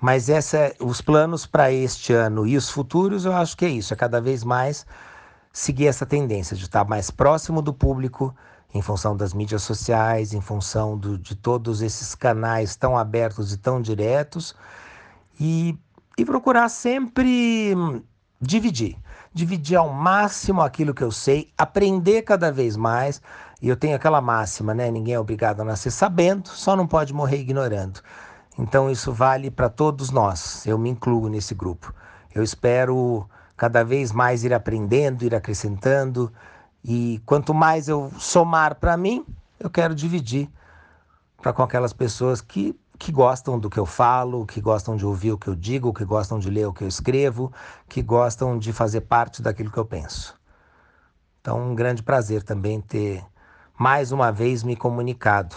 Mas 0.00 0.28
essa, 0.28 0.74
os 0.80 1.00
planos 1.00 1.46
para 1.46 1.72
este 1.72 2.12
ano 2.12 2.46
e 2.46 2.56
os 2.56 2.70
futuros, 2.70 3.24
eu 3.24 3.32
acho 3.32 3.56
que 3.56 3.64
é 3.64 3.68
isso, 3.68 3.94
é 3.94 3.96
cada 3.96 4.20
vez 4.20 4.44
mais 4.44 4.86
seguir 5.52 5.86
essa 5.86 6.04
tendência 6.04 6.54
de 6.54 6.64
estar 6.64 6.84
mais 6.84 7.10
próximo 7.10 7.62
do 7.62 7.72
público 7.72 8.34
em 8.76 8.82
função 8.82 9.16
das 9.16 9.32
mídias 9.32 9.62
sociais, 9.62 10.32
em 10.32 10.40
função 10.40 10.96
do, 10.96 11.18
de 11.18 11.34
todos 11.34 11.80
esses 11.82 12.14
canais 12.14 12.76
tão 12.76 12.96
abertos 12.96 13.52
e 13.52 13.56
tão 13.56 13.80
diretos 13.80 14.54
e, 15.40 15.78
e 16.16 16.24
procurar 16.24 16.68
sempre 16.68 17.74
dividir, 18.40 18.96
dividir 19.32 19.76
ao 19.76 19.88
máximo 19.88 20.60
aquilo 20.60 20.94
que 20.94 21.02
eu 21.02 21.10
sei, 21.10 21.50
aprender 21.56 22.22
cada 22.22 22.52
vez 22.52 22.76
mais. 22.76 23.20
E 23.60 23.68
eu 23.68 23.76
tenho 23.76 23.96
aquela 23.96 24.20
máxima, 24.20 24.74
né? 24.74 24.90
Ninguém 24.90 25.14
é 25.14 25.20
obrigado 25.20 25.60
a 25.60 25.64
nascer 25.64 25.90
sabendo, 25.90 26.48
só 26.48 26.76
não 26.76 26.86
pode 26.86 27.14
morrer 27.14 27.38
ignorando. 27.38 28.00
Então 28.58 28.90
isso 28.90 29.12
vale 29.12 29.50
para 29.50 29.68
todos 29.68 30.10
nós. 30.10 30.66
Eu 30.66 30.78
me 30.78 30.90
incluo 30.90 31.28
nesse 31.28 31.54
grupo. 31.54 31.94
Eu 32.34 32.42
espero 32.42 33.28
cada 33.56 33.82
vez 33.82 34.12
mais 34.12 34.44
ir 34.44 34.52
aprendendo, 34.52 35.24
ir 35.24 35.34
acrescentando. 35.34 36.30
E 36.88 37.20
quanto 37.26 37.52
mais 37.52 37.88
eu 37.88 38.12
somar 38.16 38.76
para 38.76 38.96
mim, 38.96 39.26
eu 39.58 39.68
quero 39.68 39.92
dividir 39.92 40.48
para 41.42 41.52
com 41.52 41.62
aquelas 41.62 41.92
pessoas 41.92 42.40
que, 42.40 42.78
que 42.96 43.10
gostam 43.10 43.58
do 43.58 43.68
que 43.68 43.78
eu 43.78 43.84
falo, 43.84 44.46
que 44.46 44.60
gostam 44.60 44.96
de 44.96 45.04
ouvir 45.04 45.32
o 45.32 45.38
que 45.38 45.48
eu 45.48 45.56
digo, 45.56 45.92
que 45.92 46.04
gostam 46.04 46.38
de 46.38 46.48
ler 46.48 46.66
o 46.66 46.72
que 46.72 46.84
eu 46.84 46.88
escrevo, 46.88 47.52
que 47.88 48.00
gostam 48.00 48.56
de 48.56 48.72
fazer 48.72 49.00
parte 49.00 49.42
daquilo 49.42 49.72
que 49.72 49.78
eu 49.78 49.84
penso. 49.84 50.38
Então, 51.40 51.72
um 51.72 51.74
grande 51.74 52.04
prazer 52.04 52.44
também 52.44 52.80
ter 52.80 53.24
mais 53.76 54.12
uma 54.12 54.30
vez 54.30 54.62
me 54.62 54.76
comunicado 54.76 55.56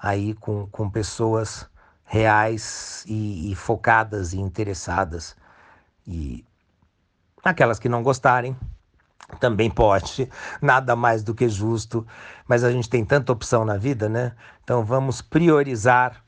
aí 0.00 0.32
com, 0.34 0.68
com 0.68 0.88
pessoas 0.88 1.68
reais 2.04 3.04
e, 3.08 3.50
e 3.50 3.54
focadas 3.56 4.32
e 4.32 4.38
interessadas. 4.38 5.36
E 6.06 6.44
Aquelas 7.44 7.78
que 7.78 7.88
não 7.88 8.02
gostarem, 8.02 8.56
também 9.40 9.70
pode, 9.70 10.28
nada 10.60 10.96
mais 10.96 11.22
do 11.22 11.34
que 11.34 11.48
justo, 11.48 12.06
mas 12.46 12.64
a 12.64 12.72
gente 12.72 12.88
tem 12.88 13.04
tanta 13.04 13.32
opção 13.32 13.64
na 13.64 13.76
vida, 13.76 14.08
né? 14.08 14.34
Então 14.62 14.84
vamos 14.84 15.20
priorizar 15.20 16.24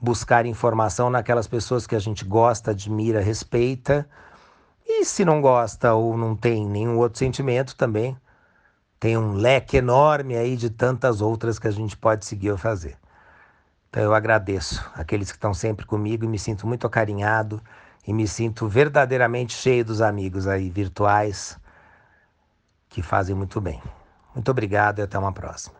buscar 0.00 0.46
informação 0.46 1.10
naquelas 1.10 1.46
pessoas 1.46 1.86
que 1.86 1.96
a 1.96 1.98
gente 1.98 2.24
gosta, 2.24 2.70
admira, 2.70 3.20
respeita. 3.20 4.08
E 4.86 5.04
se 5.04 5.24
não 5.24 5.40
gosta 5.40 5.92
ou 5.94 6.16
não 6.16 6.36
tem 6.36 6.64
nenhum 6.66 6.98
outro 6.98 7.18
sentimento 7.18 7.76
também, 7.76 8.16
tem 9.00 9.16
um 9.16 9.32
leque 9.32 9.76
enorme 9.76 10.36
aí 10.36 10.56
de 10.56 10.70
tantas 10.70 11.20
outras 11.20 11.58
que 11.58 11.68
a 11.68 11.70
gente 11.70 11.96
pode 11.96 12.24
seguir 12.24 12.50
ou 12.50 12.58
fazer. 12.58 12.96
Então 13.88 14.02
eu 14.02 14.14
agradeço 14.14 14.84
aqueles 14.94 15.30
que 15.30 15.36
estão 15.36 15.52
sempre 15.52 15.86
comigo 15.86 16.24
e 16.24 16.28
me 16.28 16.38
sinto 16.38 16.66
muito 16.66 16.86
acarinhado 16.86 17.60
e 18.08 18.12
me 18.14 18.26
sinto 18.26 18.66
verdadeiramente 18.66 19.52
cheio 19.52 19.84
dos 19.84 20.00
amigos 20.00 20.48
aí 20.48 20.70
virtuais 20.70 21.58
que 22.88 23.02
fazem 23.02 23.36
muito 23.36 23.60
bem. 23.60 23.82
Muito 24.34 24.50
obrigado 24.50 25.00
e 25.00 25.02
até 25.02 25.18
uma 25.18 25.30
próxima. 25.30 25.76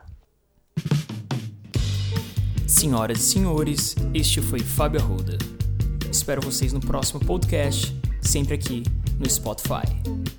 Senhoras 2.67 3.17
e 3.17 3.21
senhores, 3.23 3.95
este 4.13 4.43
foi 4.43 4.59
Fábio 4.59 5.01
Arruda. 5.01 5.39
Espero 6.11 6.39
vocês 6.39 6.71
no 6.71 6.79
próximo 6.79 7.19
podcast, 7.19 7.99
sempre 8.21 8.53
aqui 8.53 8.83
no 9.17 9.27
Spotify. 9.27 10.38